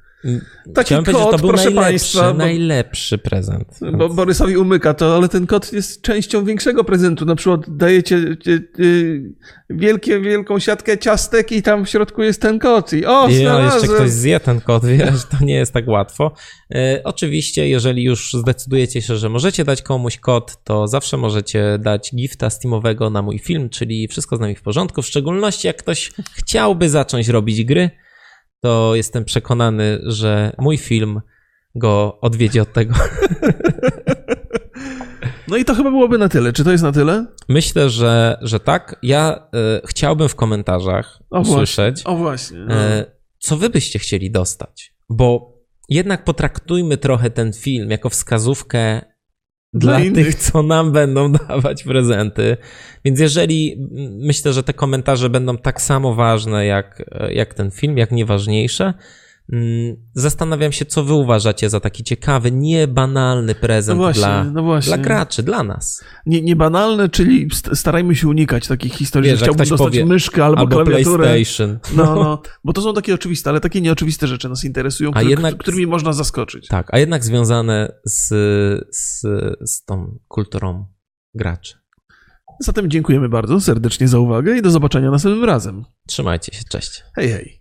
Taki 0.74 0.86
chciałem 0.88 1.06
kod, 1.06 1.32
to 1.32 1.38
był 1.38 1.50
proszę 1.50 1.64
najlepszy, 1.64 1.92
państwa, 1.92 2.32
bo- 2.32 2.38
najlepszy 2.38 3.18
prezent. 3.18 3.80
Bo 3.98 4.10
Borysowi 4.10 4.58
umyka 4.58 4.94
to, 4.94 5.16
ale 5.16 5.30
ten 5.30 5.48
kot 5.48 5.74
jest 5.74 6.02
częścią 6.02 6.46
większego 6.46 6.84
prezentu. 6.84 7.26
Na 7.26 7.36
przykład 7.36 7.62
dajecie 7.68 8.38
cie- 8.44 8.60
y, 8.80 9.24
wielkie, 9.70 10.20
wielką 10.20 10.60
siatkę 10.60 10.98
ciastek 10.98 11.52
i 11.52 11.62
tam 11.62 11.86
w 11.86 11.90
środku 11.90 12.24
jest 12.24 12.42
ten 12.42 12.60
kot. 12.60 12.94
I 12.94 13.06
o, 13.06 13.28
I 13.28 13.34
jeszcze 13.34 13.88
ktoś 13.96 14.10
zje 14.10 14.40
ten 14.40 14.62
kod, 14.62 14.86
wiesz, 14.98 15.26
to 15.40 15.46
nie 15.46 15.54
jest 15.54 15.74
tak 15.74 15.88
łatwo. 15.88 16.34
E, 16.76 17.02
oczywiście, 17.04 17.68
jeżeli 17.70 18.04
już 18.04 18.34
zdecydujecie 18.34 19.02
się, 19.02 19.18
że 19.18 19.30
możecie 19.30 19.64
dać 19.66 19.82
komuś 19.82 20.18
kod, 20.18 20.64
to 20.64 20.88
zawsze 20.88 21.18
możecie 21.18 21.78
dać 21.80 22.12
gifta 22.16 22.50
Steamowego 22.50 23.10
na 23.10 23.22
mój 23.22 23.40
film, 23.40 23.70
czyli 23.70 24.08
wszystko 24.08 24.38
z 24.38 24.40
nami 24.40 24.56
w 24.56 24.62
porządku. 24.62 25.02
W 25.02 25.06
szczególności 25.08 25.68
jak 25.68 25.78
ktoś 25.78 26.12
chciałby 26.36 26.90
zacząć 26.90 27.28
robić 27.28 27.64
gry, 27.66 27.90
to 28.62 28.96
jestem 28.96 29.26
przekonany, 29.26 30.00
że 30.04 30.56
mój 30.60 30.78
film 30.78 31.22
go 31.76 32.20
odwiedzi 32.22 32.60
od 32.60 32.74
tego. 32.74 32.94
No 35.48 35.58
i 35.58 35.66
to 35.66 35.76
chyba 35.76 35.92
byłoby 35.92 36.18
na 36.18 36.30
tyle. 36.30 36.54
Czy 36.54 36.64
to 36.64 36.72
jest 36.72 36.84
na 36.84 36.92
tyle? 36.92 37.26
Myślę, 37.50 37.90
że, 37.90 38.38
że 38.42 38.60
tak. 38.60 38.96
Ja 39.04 39.48
e, 39.54 39.82
chciałbym 39.86 40.30
w 40.30 40.36
komentarzach 40.36 41.20
O 41.30 41.40
usłyszeć, 41.40 42.02
O 42.06 42.16
właśnie. 42.16 42.60
No. 42.60 42.76
E, 42.76 43.06
co 43.40 43.58
wy 43.58 43.70
byście 43.70 44.00
chcieli 44.00 44.32
dostać? 44.32 44.94
Bo 45.10 45.58
jednak 45.90 46.24
potraktujmy 46.24 46.98
trochę 46.98 47.30
ten 47.30 47.54
film 47.54 47.92
jako 47.92 48.10
wskazówkę 48.10 49.02
Dla 49.74 49.92
dla, 49.92 50.00
innych. 50.00 50.26
tych, 50.26 50.36
co 50.36 50.64
nam 50.64 50.92
będą 50.92 51.32
dawać 51.48 51.84
prezenty. 51.84 52.58
Więc 53.06 53.20
jeżeli 53.20 53.74
mm, 53.74 54.16
myślę, 54.16 54.54
że 54.54 54.64
te 54.64 54.74
komentarze 54.74 55.30
będą 55.30 55.58
tak 55.58 55.82
samo 55.82 56.16
ważne 56.16 56.66
jak, 56.66 57.04
jak 57.30 57.54
ten 57.54 57.72
film, 57.72 57.98
jak 57.98 58.12
nieważniejsze, 58.12 58.94
zastanawiam 60.14 60.72
się, 60.72 60.86
co 60.86 61.04
wy 61.04 61.14
uważacie 61.14 61.70
za 61.70 61.80
taki 61.80 62.04
ciekawy, 62.04 62.52
niebanalny 62.52 63.54
No 63.54 63.60
prezent 63.62 63.98
właśnie, 63.98 64.22
dla, 64.22 64.44
no 64.44 64.80
dla 64.80 64.98
graczy, 64.98 65.44
dla 65.44 65.64
nas. 65.64 66.04
Nie, 66.26 66.42
niebanalne, 66.42 67.10
czyli 67.10 67.48
st- 67.54 67.76
starajmy 67.80 68.16
się 68.16 68.28
unikać 68.28 68.68
takich 68.68 68.94
historii, 68.94 69.30
Wiesz, 69.30 69.40
że 69.40 69.46
chciałbym 69.46 69.68
dostać 69.68 69.88
powie, 69.88 70.06
myszkę 70.06 70.46
albo, 70.46 70.60
Albo 70.60 70.84
klawiaturę. 70.86 71.24
PlayStation. 71.24 71.80
No, 71.96 72.16
no, 72.16 72.42
bo 72.64 72.74
to 72.74 72.82
są 72.82 72.94
takie 72.94 73.14
oczywiste, 73.14 73.50
ale 73.50 73.60
takie 73.60 73.82
nieoczywiste 73.82 74.28
rzeczy 74.28 74.50
nas 74.50 74.64
interesują, 74.64 75.10
A 75.10 75.14
które, 75.14 75.30
jednak- 75.30 75.58
którymi 75.58 75.88
można 75.88 76.14
zaskoczyć. 76.14 76.68
Tak, 76.68 76.94
a 76.94 77.00
jednak 77.00 77.24
związane 77.26 77.92
z, 78.06 78.28
z, 78.96 79.22
z 79.72 79.84
tą 79.86 80.18
kulturą 80.28 80.86
graczy. 81.36 81.74
Zatem 82.60 82.90
dziękujemy 82.90 83.30
bardzo 83.30 83.62
serdecznie 83.62 84.08
za 84.08 84.20
uwagę 84.20 84.58
i 84.58 84.62
do 84.62 84.72
zobaczenia 84.72 85.12
następnym 85.12 85.44
razem. 85.44 85.86
Trzymajcie 86.08 86.54
się, 86.58 86.64
cześć. 86.70 87.04
Hej, 87.16 87.30
hej. 87.30 87.61